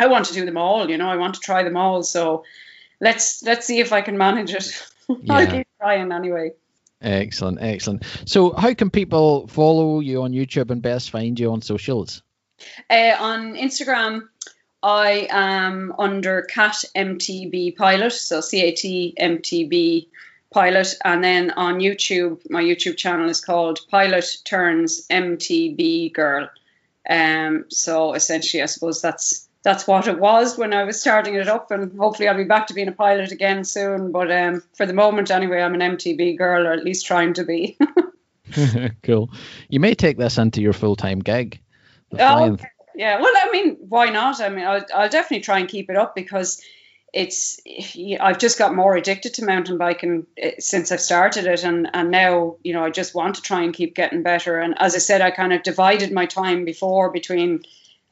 [0.00, 0.88] I want to do them all.
[0.88, 2.02] You know, I want to try them all.
[2.02, 2.44] So
[3.00, 4.86] let's let's see if I can manage it.
[5.22, 5.34] Yeah.
[5.34, 6.52] I'll keep trying anyway.
[7.02, 8.04] Excellent, excellent.
[8.26, 12.22] So, how can people follow you on YouTube and best find you on socials?
[12.88, 14.28] Uh, on Instagram,
[14.84, 20.08] I am under Cat MTB Pilot, so C A T M T B
[20.52, 26.48] Pilot, and then on YouTube, my YouTube channel is called Pilot Turns MTB Girl.
[27.08, 31.48] Um, so essentially, I suppose that's that's what it was when I was starting it
[31.48, 34.12] up, and hopefully I'll be back to being a pilot again soon.
[34.12, 37.44] But um, for the moment, anyway, I'm an MTB girl, or at least trying to
[37.44, 37.76] be.
[39.02, 39.30] cool.
[39.68, 41.60] You may take this into your full time gig.
[42.18, 42.56] Oh,
[42.94, 43.20] yeah.
[43.20, 44.40] Well, I mean, why not?
[44.40, 46.60] I mean, I'll, I'll definitely try and keep it up because
[47.12, 47.60] it's
[48.20, 52.10] I've just got more addicted to mountain biking eh, since I've started it, and and
[52.10, 54.58] now you know I just want to try and keep getting better.
[54.58, 57.62] And as I said, I kind of divided my time before between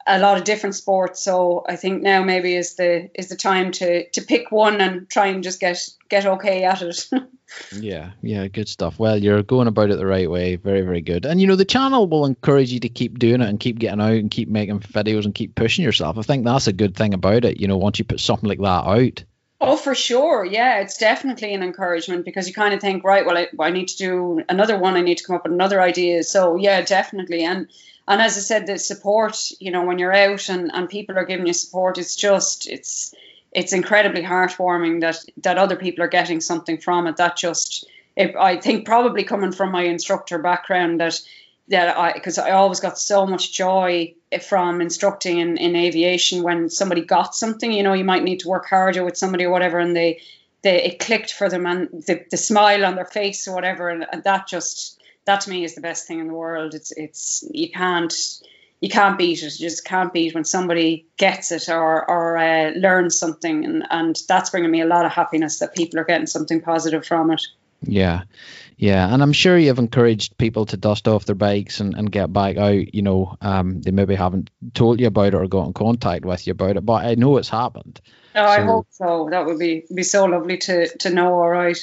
[0.09, 1.21] a lot of different sports.
[1.21, 5.09] So I think now maybe is the is the time to to pick one and
[5.09, 7.09] try and just get get okay at it.
[7.71, 8.97] yeah, yeah, good stuff.
[8.97, 10.55] Well, you're going about it the right way.
[10.55, 11.25] Very, very good.
[11.25, 14.01] And you know, the channel will encourage you to keep doing it and keep getting
[14.01, 16.17] out and keep making videos and keep pushing yourself.
[16.17, 17.59] I think that's a good thing about it.
[17.59, 19.23] You know, once you put something like that out.
[19.61, 20.45] Oh, for sure.
[20.45, 23.89] Yeah, it's definitely an encouragement because you kind of think, right, well, I, I need
[23.89, 24.95] to do another one.
[24.95, 26.23] I need to come up with another idea.
[26.23, 27.43] So, yeah, definitely.
[27.43, 27.67] And
[28.09, 31.25] and as I said, the support, you know, when you're out and, and people are
[31.25, 33.13] giving you support, it's just it's
[33.51, 37.17] it's incredibly heartwarming that that other people are getting something from it.
[37.17, 37.85] That just
[38.15, 41.21] it, I think probably coming from my instructor background that
[41.67, 46.71] that I because I always got so much joy from instructing in, in aviation when
[46.71, 47.71] somebody got something.
[47.71, 50.21] You know, you might need to work harder with somebody or whatever, and they
[50.63, 54.07] they it clicked for them and the, the smile on their face or whatever, and,
[54.11, 54.98] and that just
[55.29, 56.73] that to me is the best thing in the world.
[56.73, 58.13] It's it's you can't
[58.81, 59.59] you can't beat it.
[59.59, 64.19] You just can't beat when somebody gets it or or uh, learns something, and and
[64.27, 67.43] that's bringing me a lot of happiness that people are getting something positive from it.
[67.81, 68.23] Yeah.
[68.77, 72.31] Yeah, and I'm sure you've encouraged people to dust off their bikes and, and get
[72.31, 72.93] back out.
[72.93, 76.47] You know, um, they maybe haven't told you about it or got in contact with
[76.47, 77.99] you about it, but I know it's happened.
[78.35, 79.27] Oh, so, I hope so.
[79.31, 81.33] That would be be so lovely to to know.
[81.33, 81.77] All right.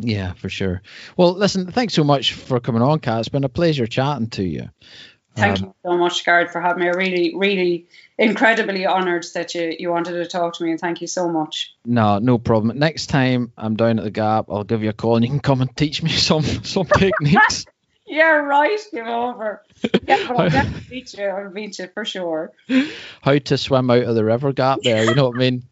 [0.00, 0.82] Yeah, for sure.
[1.16, 3.20] Well, listen, thanks so much for coming on, Kat.
[3.20, 4.70] It's been a pleasure chatting to you.
[5.38, 6.90] Thank um, you so much, Garrett, for having me.
[6.90, 7.86] Really, really
[8.16, 11.74] incredibly honoured that you, you wanted to talk to me, and thank you so much.
[11.84, 12.78] No, no problem.
[12.78, 15.40] Next time I'm down at the Gap, I'll give you a call, and you can
[15.40, 17.66] come and teach me some some techniques.
[18.06, 18.80] yeah, right.
[18.92, 19.62] Give over.
[20.06, 21.24] Yeah, but I'll definitely beat you.
[21.24, 22.52] I'll beat you for sure.
[23.22, 25.04] How to swim out of the river gap there?
[25.04, 25.64] You know what I mean?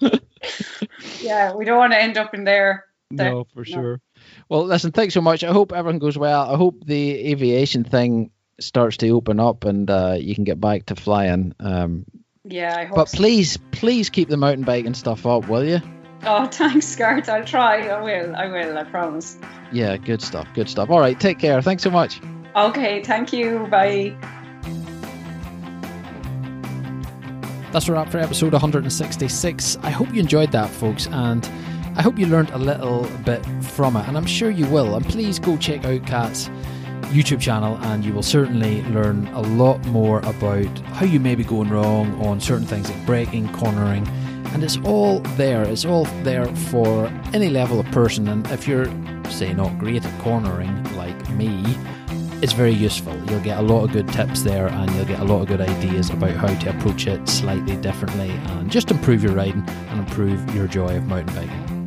[1.20, 2.86] yeah, we don't want to end up in there.
[3.10, 3.64] No, for no.
[3.64, 4.00] sure.
[4.48, 5.42] Well, listen, thanks so much.
[5.42, 6.52] I hope everything goes well.
[6.52, 8.30] I hope the aviation thing
[8.60, 11.54] starts to open up and uh, you can get back to flying.
[11.58, 12.04] Um,
[12.44, 12.96] yeah, I hope.
[12.96, 13.16] But so.
[13.16, 15.80] please, please keep the mountain biking stuff up, will you?
[16.22, 17.28] Oh, thanks, Scott.
[17.28, 17.88] I'll try.
[17.88, 18.36] I will.
[18.36, 18.78] I will.
[18.78, 19.38] I promise.
[19.72, 20.46] Yeah, good stuff.
[20.54, 20.90] Good stuff.
[20.90, 21.60] All right, take care.
[21.62, 22.20] Thanks so much.
[22.54, 23.66] Okay, thank you.
[23.70, 24.16] Bye.
[27.72, 29.76] That's a wrap for episode 166.
[29.82, 31.48] I hope you enjoyed that, folks, and
[31.96, 34.96] I hope you learned a little bit from it, and I'm sure you will.
[34.96, 36.48] And please go check out Kat's
[37.12, 41.44] YouTube channel, and you will certainly learn a lot more about how you may be
[41.44, 44.04] going wrong on certain things like braking, cornering,
[44.52, 45.62] and it's all there.
[45.62, 48.26] It's all there for any level of person.
[48.26, 48.86] And if you're,
[49.30, 51.62] say, not great at cornering like me,
[52.42, 53.14] it's very useful.
[53.26, 55.60] You'll get a lot of good tips there, and you'll get a lot of good
[55.60, 60.54] ideas about how to approach it slightly differently and just improve your riding and improve
[60.54, 61.80] your joy of mountain biking.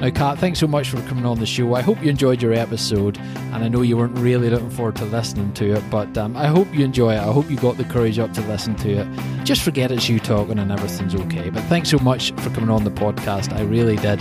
[0.00, 1.74] Now, Kat, thanks so much for coming on the show.
[1.74, 5.04] I hope you enjoyed your episode, and I know you weren't really looking forward to
[5.04, 7.18] listening to it, but um, I hope you enjoy it.
[7.18, 9.44] I hope you got the courage up to listen to it.
[9.44, 11.50] Just forget it's you talking and everything's okay.
[11.50, 13.52] But thanks so much for coming on the podcast.
[13.52, 14.20] I really did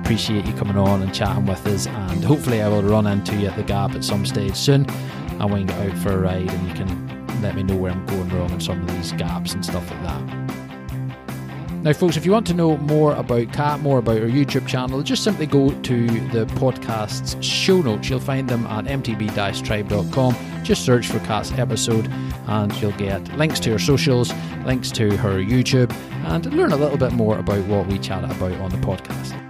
[0.00, 3.48] appreciate you coming on and chatting with us, and hopefully, I will run into you
[3.48, 6.50] at the Gap at some stage soon, and we can get out for a ride,
[6.50, 9.54] and you can let me know where I'm going wrong in some of these gaps
[9.54, 10.46] and stuff like that.
[11.86, 15.02] Now, folks, if you want to know more about Kat, more about her YouTube channel,
[15.02, 18.10] just simply go to the podcast's show notes.
[18.10, 20.64] You'll find them at mtb-tribe.com.
[20.64, 22.10] Just search for Kat's episode
[22.48, 24.32] and you'll get links to her socials,
[24.64, 25.92] links to her YouTube,
[26.24, 29.45] and learn a little bit more about what we chat about on the podcast.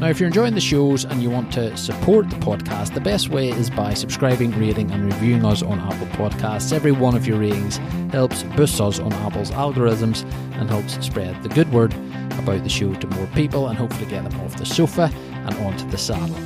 [0.00, 3.28] Now, if you're enjoying the shows and you want to support the podcast, the best
[3.28, 6.72] way is by subscribing, rating, and reviewing us on Apple Podcasts.
[6.72, 7.76] Every one of your ratings
[8.12, 10.24] helps boost us on Apple's algorithms
[10.58, 11.94] and helps spread the good word
[12.38, 15.88] about the show to more people and hopefully get them off the sofa and onto
[15.88, 16.36] the saddle.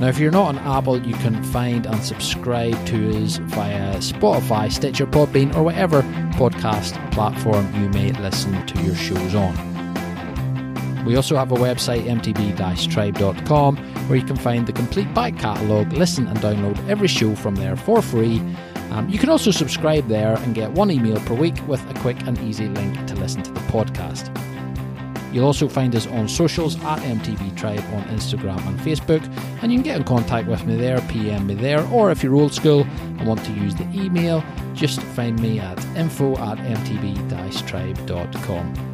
[0.00, 4.70] Now, if you're not on Apple, you can find and subscribe to us via Spotify,
[4.72, 9.73] Stitcher, Podbean, or whatever podcast platform you may listen to your shows on.
[11.04, 13.76] We also have a website, mtb-tribe.com,
[14.08, 17.76] where you can find the complete back catalogue, listen and download every show from there
[17.76, 18.40] for free.
[18.90, 22.20] Um, you can also subscribe there and get one email per week with a quick
[22.26, 24.30] and easy link to listen to the podcast.
[25.34, 29.20] You'll also find us on socials at MTB Tribe on Instagram and Facebook,
[29.62, 32.36] and you can get in contact with me there, PM me there, or if you're
[32.36, 34.44] old school and want to use the email,
[34.74, 38.93] just find me at info at mtb-tribe.com.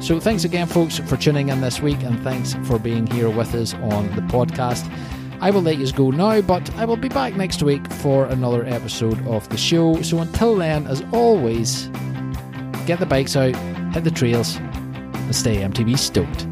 [0.00, 3.54] So thanks again, folks, for tuning in this week, and thanks for being here with
[3.54, 4.88] us on the podcast.
[5.40, 8.64] I will let you go now, but I will be back next week for another
[8.64, 10.00] episode of the show.
[10.02, 11.88] So until then, as always,
[12.86, 13.54] get the bikes out,
[13.92, 16.46] hit the trails, and stay MTB stoked.